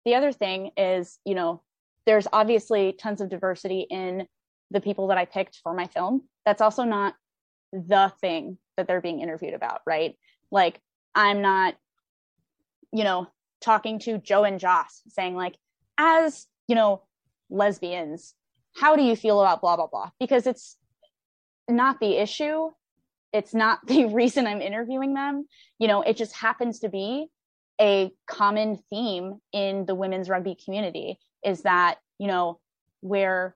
[0.06, 1.62] The other thing is, you know,
[2.06, 4.28] there's obviously tons of diversity in
[4.72, 6.24] the people that I picked for my film.
[6.46, 7.16] That's also not
[7.74, 10.16] the thing that they're being interviewed about, right?
[10.52, 10.80] Like,
[11.14, 11.76] I'm not,
[12.94, 13.28] you know,
[13.62, 15.56] talking to Joe and Joss saying, like,
[15.98, 17.04] as, you know,
[17.50, 18.34] lesbians,
[18.76, 20.12] how do you feel about blah, blah, blah?
[20.20, 20.78] Because it's
[21.70, 22.70] not the issue.
[23.34, 25.48] It's not the reason i'm interviewing them.
[25.80, 27.28] You know it just happens to be
[27.80, 32.60] a common theme in the women's rugby community is that you know
[33.02, 33.56] we're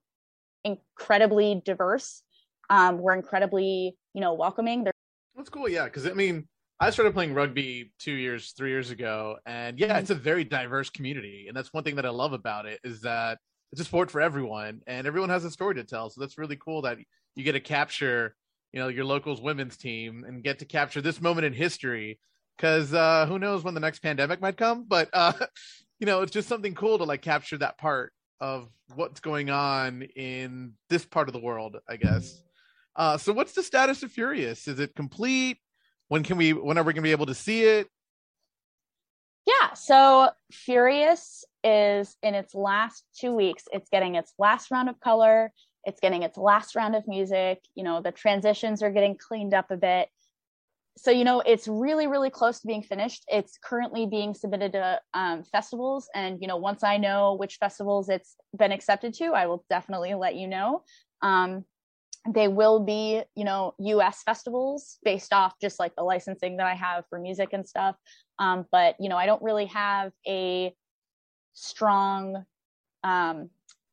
[0.64, 2.22] incredibly diverse.
[2.70, 4.84] Um, we're incredibly you know welcoming.
[4.84, 4.94] They're-
[5.36, 5.70] that's cool.
[5.70, 5.86] Yeah.
[5.86, 6.48] Because i mean
[6.82, 10.90] i started playing rugby two years three years ago and yeah it's a very diverse
[10.90, 13.38] community and that's one thing that i love about it is that
[13.72, 16.58] it's a sport for everyone and everyone has a story to tell so that's really
[16.58, 16.98] cool that
[17.36, 18.36] you get to capture
[18.74, 22.20] you know your locals women's team and get to capture this moment in history
[22.58, 25.34] because uh who knows when the next pandemic might come but uh
[26.00, 30.02] you know it's just something cool to like capture that part of what's going on
[30.16, 32.42] in this part of the world i guess.
[32.96, 34.68] Uh so what's the status of furious?
[34.68, 35.60] Is it complete
[36.12, 37.88] when can we when are we gonna be able to see it?
[39.48, 43.64] Yeah so furious is in its last two weeks.
[43.72, 45.54] It's getting its last round of color.
[45.86, 47.62] It's getting its last round of music.
[47.76, 50.10] You know the transitions are getting cleaned up a bit.
[50.98, 53.24] So you know it's really really close to being finished.
[53.30, 56.10] It's currently being submitted to um, festivals.
[56.14, 60.14] And you know once i know which festivals it's been accepted to i will definitely
[60.16, 60.84] let you know.
[61.22, 61.64] Um,
[62.30, 66.76] they will be you know us festivals based off just like the licensing that i
[66.76, 67.96] have for music and stuff.
[68.40, 70.74] Um, but you know i don't really have a
[71.54, 72.46] strong
[73.04, 73.50] um,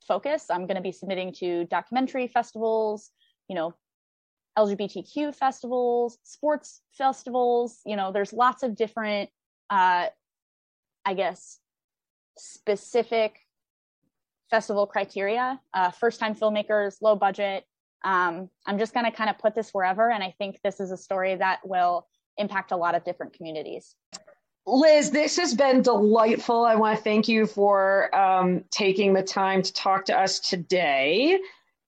[0.06, 0.46] focus.
[0.50, 3.10] I'm going to be submitting to documentary festivals
[3.48, 3.74] you know
[4.58, 9.30] lgbtq festivals sports festivals you know there's lots of different
[9.70, 10.06] uh,
[11.04, 11.60] i guess
[12.36, 13.40] specific
[14.50, 15.60] festival criteria.
[15.74, 17.64] Uh, first time filmmakers low budget
[18.04, 20.10] um, I'm just going to kind of put this wherever.
[20.10, 23.94] And I think this is a story that will impact a lot of different communities.
[24.66, 26.64] Liz, this has been delightful.
[26.64, 31.38] I want to thank you for um, taking the time to talk to us today.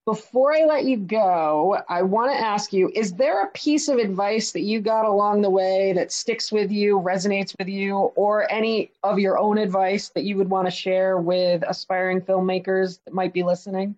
[0.07, 3.99] Before I let you go, I want to ask you is there a piece of
[3.99, 8.51] advice that you got along the way that sticks with you, resonates with you, or
[8.51, 13.13] any of your own advice that you would want to share with aspiring filmmakers that
[13.13, 13.95] might be listening?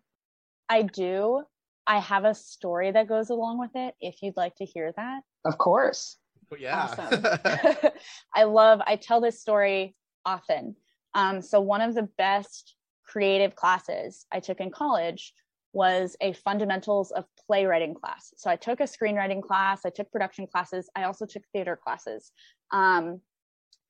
[0.68, 1.44] I do.
[1.86, 5.22] I have a story that goes along with it if you'd like to hear that.
[5.44, 6.16] Of course.
[6.52, 6.88] Oh, yeah.
[6.90, 7.24] Awesome.
[8.34, 10.76] I love, I tell this story often.
[11.14, 15.34] Um, so, one of the best creative classes I took in college
[15.74, 18.32] was a fundamentals of playwriting class.
[18.36, 22.32] So, I took a screenwriting class, I took production classes, I also took theater classes.
[22.70, 23.20] Um,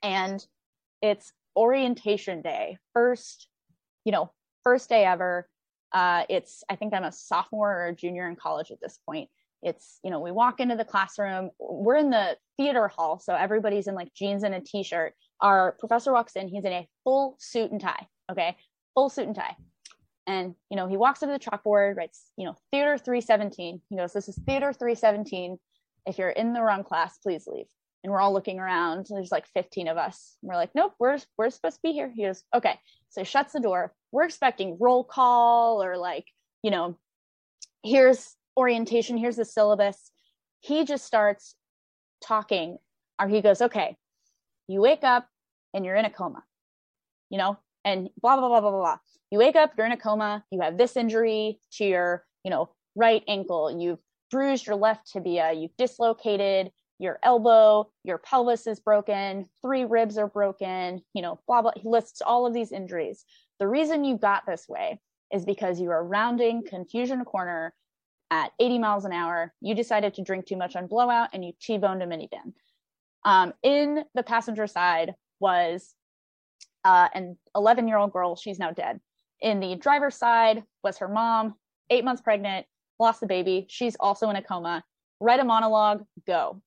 [0.03, 0.45] and
[1.01, 3.49] it's orientation day, first,
[4.05, 4.33] you know,
[4.65, 5.49] first day ever
[5.93, 9.29] uh, it's I think I'm a sophomore or a junior in college at this point.
[9.63, 11.51] It's you know we walk into the classroom.
[11.59, 15.15] We're in the theater hall, so everybody's in like jeans and a t-shirt.
[15.41, 16.49] Our professor walks in.
[16.49, 18.07] He's in a full suit and tie.
[18.31, 18.57] Okay,
[18.95, 19.57] full suit and tie.
[20.27, 23.81] And you know he walks up to the chalkboard, writes you know theater 317.
[23.89, 25.59] He goes, "This is theater 317.
[26.07, 27.67] If you're in the wrong class, please leave."
[28.03, 29.07] And we're all looking around.
[29.09, 30.37] There's like 15 of us.
[30.43, 32.79] And we're like, "Nope, we're we're supposed to be here." He goes, "Okay."
[33.11, 33.95] So he shuts the door.
[34.11, 36.27] We're expecting roll call or like,
[36.63, 36.97] you know,
[37.85, 40.11] here's orientation, here's the syllabus.
[40.61, 41.55] He just starts
[42.23, 42.79] talking,
[43.21, 43.97] or he goes, okay,
[44.69, 45.29] you wake up
[45.75, 46.43] and you're in a coma,
[47.31, 48.99] you know, and blah, blah, blah, blah, blah.
[49.31, 52.71] You wake up, you're in a coma, you have this injury to your, you know,
[52.95, 53.99] right ankle, you've
[54.31, 60.29] bruised your left tibia, you've dislocated your elbow, your pelvis is broken, three ribs are
[60.29, 61.73] broken, you know, blah, blah.
[61.77, 63.25] He lists all of these injuries.
[63.59, 65.01] The reason you got this way
[65.33, 67.75] is because you were rounding Confusion Corner
[68.31, 69.53] at 80 miles an hour.
[69.61, 72.53] You decided to drink too much on blowout and you T boned a minivan.
[73.25, 75.95] Um, in the passenger side was
[76.85, 78.37] uh, an 11 year old girl.
[78.37, 79.01] She's now dead.
[79.41, 81.55] In the driver's side was her mom,
[81.91, 82.67] eight months pregnant,
[82.99, 83.67] lost the baby.
[83.69, 84.85] She's also in a coma.
[85.21, 86.63] Write a monologue, go.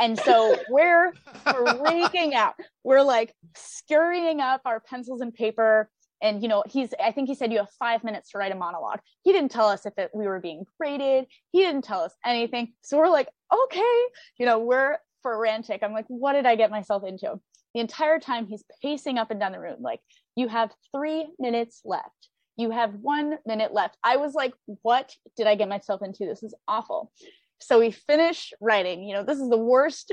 [0.00, 1.12] And so we're
[1.44, 2.54] freaking out.
[2.84, 5.90] We're like scurrying up our pencils and paper.
[6.22, 8.56] And you know, he's I think he said you have five minutes to write a
[8.56, 9.00] monologue.
[9.22, 11.26] He didn't tell us if it, we were being graded.
[11.52, 12.72] He didn't tell us anything.
[12.82, 14.00] So we're like, okay,
[14.38, 15.82] you know, we're frantic.
[15.82, 17.38] I'm like, what did I get myself into?
[17.74, 20.00] The entire time he's pacing up and down the room, like,
[20.34, 22.28] you have three minutes left.
[22.56, 23.96] You have one minute left.
[24.02, 26.26] I was like, what did I get myself into?
[26.26, 27.12] This is awful.
[27.60, 29.04] So we finish writing.
[29.04, 30.12] You know, this is the worst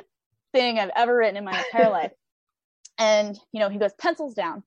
[0.53, 2.11] thing I've ever written in my entire life.
[2.99, 4.63] And, you know, he goes, pencils down.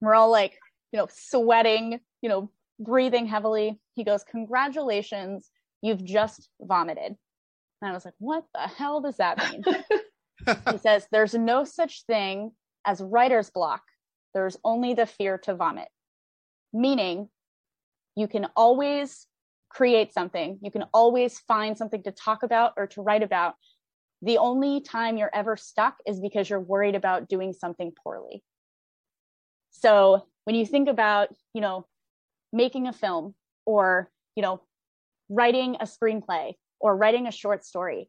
[0.00, 0.56] We're all like,
[0.92, 2.48] you know, sweating, you know,
[2.78, 3.80] breathing heavily.
[3.94, 5.50] He goes, congratulations,
[5.82, 7.16] you've just vomited.
[7.82, 9.64] And I was like, what the hell does that mean?
[10.70, 12.52] he says, there's no such thing
[12.86, 13.82] as writer's block.
[14.34, 15.88] There's only the fear to vomit.
[16.72, 17.28] Meaning,
[18.16, 19.26] you can always
[19.74, 20.58] create something.
[20.62, 23.54] You can always find something to talk about or to write about.
[24.22, 28.42] The only time you're ever stuck is because you're worried about doing something poorly.
[29.70, 31.86] So when you think about, you know,
[32.52, 33.34] making a film
[33.66, 34.62] or, you know,
[35.28, 38.08] writing a screenplay or writing a short story,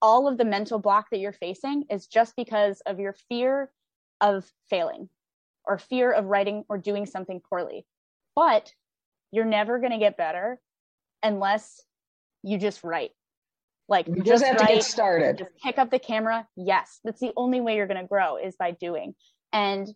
[0.00, 3.72] all of the mental block that you're facing is just because of your fear
[4.20, 5.08] of failing
[5.64, 7.84] or fear of writing or doing something poorly.
[8.36, 8.72] But
[9.36, 10.58] you're never going to get better
[11.22, 11.82] unless
[12.42, 13.10] you just write.
[13.86, 15.38] Like you just, just have write, to get started.
[15.38, 16.48] Just pick up the camera.
[16.56, 19.14] Yes, that's the only way you're going to grow is by doing.
[19.52, 19.86] And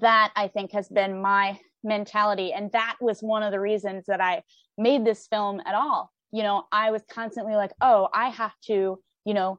[0.00, 2.52] that I think has been my mentality.
[2.52, 4.42] And that was one of the reasons that I
[4.78, 6.12] made this film at all.
[6.30, 9.58] You know, I was constantly like, oh, I have to, you know,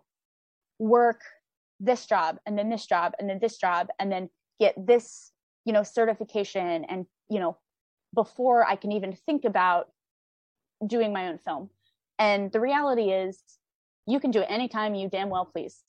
[0.79, 1.19] work
[1.81, 4.29] this job and then this job and then this job and then
[4.59, 5.31] get this,
[5.65, 7.57] you know, certification and, you know,
[8.15, 9.89] before I can even think about
[10.85, 11.69] doing my own film.
[12.17, 13.41] And the reality is,
[14.07, 15.83] you can do it anytime you damn well please.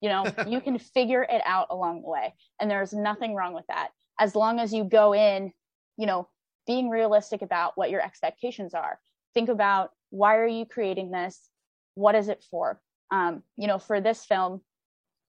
[0.00, 2.34] You know, you can figure it out along the way.
[2.60, 3.88] And there's nothing wrong with that.
[4.18, 5.52] As long as you go in,
[5.96, 6.28] you know,
[6.66, 8.98] being realistic about what your expectations are,
[9.34, 11.48] think about why are you creating this?
[11.94, 12.80] What is it for?
[13.10, 14.60] Um, you know, for this film,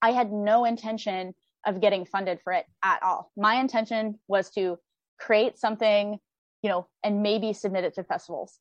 [0.02, 1.34] I had no intention
[1.66, 3.32] of getting funded for it at all.
[3.36, 4.78] My intention was to
[5.20, 6.20] create something,
[6.66, 8.58] you know, and maybe submit it to festivals.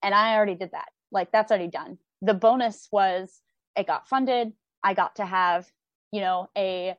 [0.00, 0.90] And I already did that.
[1.10, 1.98] Like that's already done.
[2.20, 3.40] The bonus was
[3.76, 4.52] it got funded.
[4.84, 5.66] I got to have,
[6.12, 6.94] you know, a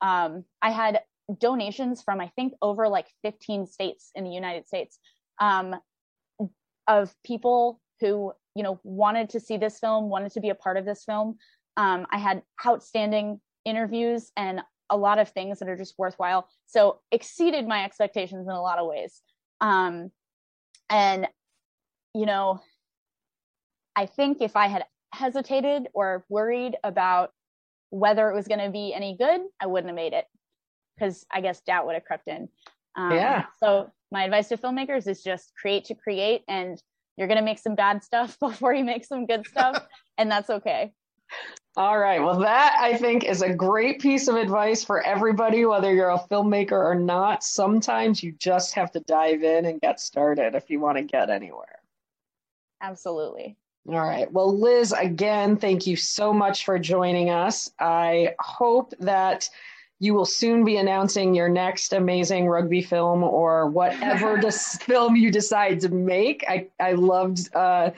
[0.00, 1.00] um I had
[1.40, 5.00] donations from I think over like 15 states in the United States
[5.40, 5.74] um
[6.86, 10.76] of people who, you know, wanted to see this film, wanted to be a part
[10.76, 11.36] of this film.
[11.76, 16.48] Um I had outstanding interviews and a lot of things that are just worthwhile.
[16.66, 19.20] So exceeded my expectations in a lot of ways.
[19.60, 20.10] Um,
[20.88, 21.28] and,
[22.14, 22.60] you know,
[23.96, 27.32] I think if I had hesitated or worried about
[27.90, 30.26] whether it was going to be any good, I wouldn't have made it
[30.96, 32.48] because I guess doubt would have crept in.
[32.96, 33.46] Um, yeah.
[33.58, 36.80] So my advice to filmmakers is just create to create, and
[37.16, 39.86] you're going to make some bad stuff before you make some good stuff,
[40.18, 40.92] and that's okay.
[41.76, 42.20] All right.
[42.20, 46.18] Well, that I think is a great piece of advice for everybody, whether you're a
[46.18, 47.44] filmmaker or not.
[47.44, 51.30] Sometimes you just have to dive in and get started if you want to get
[51.30, 51.78] anywhere.
[52.82, 53.56] Absolutely.
[53.88, 54.30] All right.
[54.30, 57.70] Well, Liz, again, thank you so much for joining us.
[57.78, 59.48] I hope that
[60.00, 65.30] you will soon be announcing your next amazing rugby film or whatever this film you
[65.30, 66.44] decide to make.
[66.48, 67.90] I, I loved uh,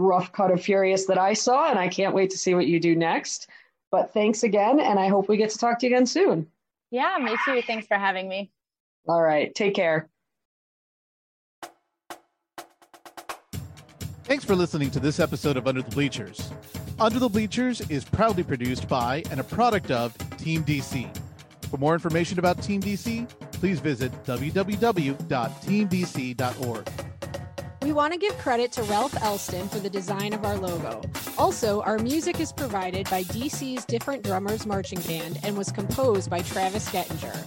[0.00, 2.80] rough cut of Furious that I saw, and I can't wait to see what you
[2.80, 3.48] do next.
[3.90, 6.48] But thanks again, and I hope we get to talk to you again soon.
[6.90, 7.62] Yeah, me too.
[7.62, 8.50] Thanks for having me.
[9.08, 9.54] All right.
[9.54, 10.08] Take care.
[14.24, 16.50] Thanks for listening to this episode of Under the Bleachers.
[16.98, 21.14] Under the Bleachers is proudly produced by and a product of Team DC.
[21.68, 25.14] For more information about Team DC, please visit www.teamdc.org.
[27.84, 31.02] We want to give credit to Ralph Elston for the design of our logo.
[31.36, 36.40] Also, our music is provided by DC's Different Drummers Marching Band and was composed by
[36.40, 37.46] Travis Gettinger.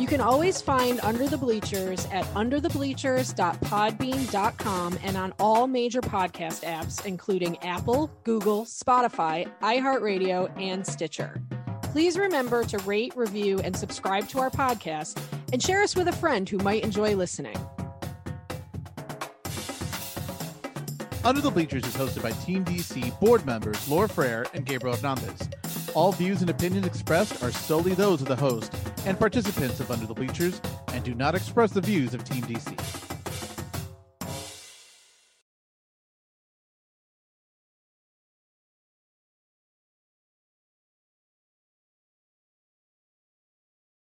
[0.00, 7.06] You can always find Under the Bleachers at underthebleachers.podbean.com and on all major podcast apps,
[7.06, 11.40] including Apple, Google, Spotify, iHeartRadio, and Stitcher.
[11.82, 15.16] Please remember to rate, review, and subscribe to our podcast
[15.52, 17.56] and share us with a friend who might enjoy listening.
[21.26, 25.48] Under the Bleachers is hosted by Team DC board members Laura Frere and Gabriel Hernandez.
[25.92, 28.72] All views and opinions expressed are solely those of the host
[29.06, 30.60] and participants of Under the Bleachers
[30.92, 33.05] and do not express the views of Team DC.